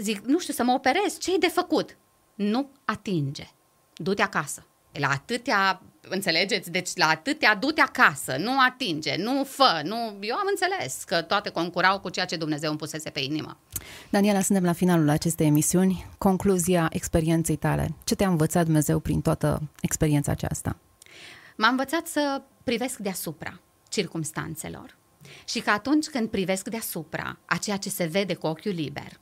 Zic, 0.00 0.20
nu 0.20 0.38
știu, 0.38 0.52
să 0.52 0.62
mă 0.62 0.72
operez, 0.72 1.18
ce-i 1.18 1.38
de 1.38 1.48
făcut? 1.48 1.96
Nu 2.34 2.70
atinge. 2.84 3.48
Du-te 3.94 4.22
acasă. 4.22 4.66
La 4.92 5.08
atâtea, 5.08 5.82
înțelegeți? 6.08 6.70
Deci 6.70 6.90
la 6.94 7.08
atâtea 7.08 7.54
du-te 7.54 7.80
acasă, 7.80 8.36
nu 8.38 8.60
atinge, 8.60 9.16
nu 9.16 9.44
fă, 9.44 9.80
nu... 9.84 9.96
Eu 10.20 10.36
am 10.36 10.46
înțeles 10.50 11.02
că 11.06 11.22
toate 11.22 11.48
concurau 11.50 12.00
cu 12.00 12.08
ceea 12.08 12.26
ce 12.26 12.36
Dumnezeu 12.36 12.70
îmi 12.70 12.78
pusese 12.78 13.10
pe 13.10 13.20
inimă. 13.20 13.58
Daniela, 14.10 14.40
suntem 14.40 14.64
la 14.64 14.72
finalul 14.72 15.08
acestei 15.08 15.46
emisiuni. 15.46 16.06
Concluzia 16.18 16.88
experienței 16.92 17.56
tale. 17.56 17.94
Ce 18.04 18.14
te-a 18.14 18.28
învățat 18.28 18.64
Dumnezeu 18.64 18.98
prin 18.98 19.20
toată 19.20 19.62
experiența 19.80 20.32
aceasta? 20.32 20.76
M-a 21.56 21.68
învățat 21.68 22.06
să 22.06 22.42
privesc 22.64 22.98
deasupra 22.98 23.60
circumstanțelor 23.88 24.96
și 25.44 25.60
că 25.60 25.70
atunci 25.70 26.06
când 26.06 26.28
privesc 26.28 26.68
deasupra 26.68 27.38
a 27.44 27.56
ceea 27.56 27.76
ce 27.76 27.88
se 27.88 28.04
vede 28.04 28.34
cu 28.34 28.46
ochiul 28.46 28.72
liber, 28.72 29.20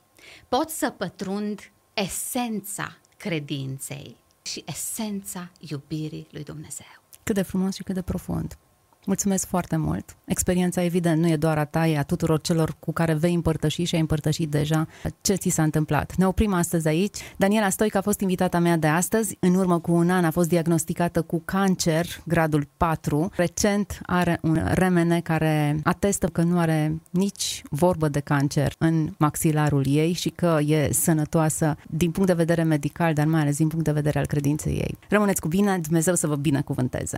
pot 0.49 0.69
să 0.69 0.89
pătrund 0.89 1.71
esența 1.93 2.97
credinței 3.17 4.17
și 4.49 4.63
esența 4.67 5.51
iubirii 5.59 6.27
lui 6.31 6.43
Dumnezeu. 6.43 6.85
Cât 7.23 7.35
de 7.35 7.41
frumos 7.41 7.75
și 7.75 7.83
cât 7.83 7.95
de 7.95 8.01
profund. 8.01 8.57
Mulțumesc 9.05 9.47
foarte 9.47 9.75
mult. 9.75 10.15
Experiența, 10.25 10.83
evident, 10.83 11.21
nu 11.21 11.29
e 11.29 11.35
doar 11.35 11.57
a 11.57 11.65
ta, 11.65 11.87
e 11.87 11.97
a 11.97 12.03
tuturor 12.03 12.41
celor 12.41 12.75
cu 12.79 12.91
care 12.91 13.13
vei 13.13 13.33
împărtăși 13.33 13.83
și 13.83 13.95
ai 13.95 14.01
împărtășit 14.01 14.49
deja 14.49 14.87
ce 15.21 15.33
ți 15.33 15.49
s-a 15.49 15.63
întâmplat. 15.63 16.15
Ne 16.15 16.27
oprim 16.27 16.53
astăzi 16.53 16.87
aici. 16.87 17.17
Daniela 17.37 17.69
Stoic 17.69 17.95
a 17.95 18.01
fost 18.01 18.19
invitata 18.19 18.59
mea 18.59 18.77
de 18.77 18.87
astăzi. 18.87 19.37
În 19.39 19.55
urmă 19.55 19.79
cu 19.79 19.91
un 19.91 20.09
an 20.09 20.25
a 20.25 20.31
fost 20.31 20.49
diagnosticată 20.49 21.21
cu 21.21 21.41
cancer, 21.45 22.05
gradul 22.25 22.67
4. 22.77 23.31
Recent 23.35 23.99
are 24.05 24.39
un 24.41 24.59
remene 24.73 25.21
care 25.21 25.79
atestă 25.83 26.27
că 26.27 26.41
nu 26.41 26.59
are 26.59 27.01
nici 27.09 27.61
vorbă 27.69 28.07
de 28.07 28.19
cancer 28.19 28.73
în 28.77 29.13
maxilarul 29.17 29.85
ei 29.87 30.13
și 30.13 30.29
că 30.29 30.59
e 30.65 30.91
sănătoasă 30.91 31.75
din 31.87 32.11
punct 32.11 32.27
de 32.27 32.35
vedere 32.35 32.63
medical, 32.63 33.13
dar 33.13 33.25
mai 33.25 33.41
ales 33.41 33.57
din 33.57 33.67
punct 33.67 33.85
de 33.85 33.91
vedere 33.91 34.19
al 34.19 34.25
credinței 34.25 34.73
ei. 34.73 34.97
Rămâneți 35.09 35.41
cu 35.41 35.47
bine, 35.47 35.79
Dumnezeu 35.81 36.15
să 36.15 36.27
vă 36.27 36.35
binecuvânteze! 36.35 37.17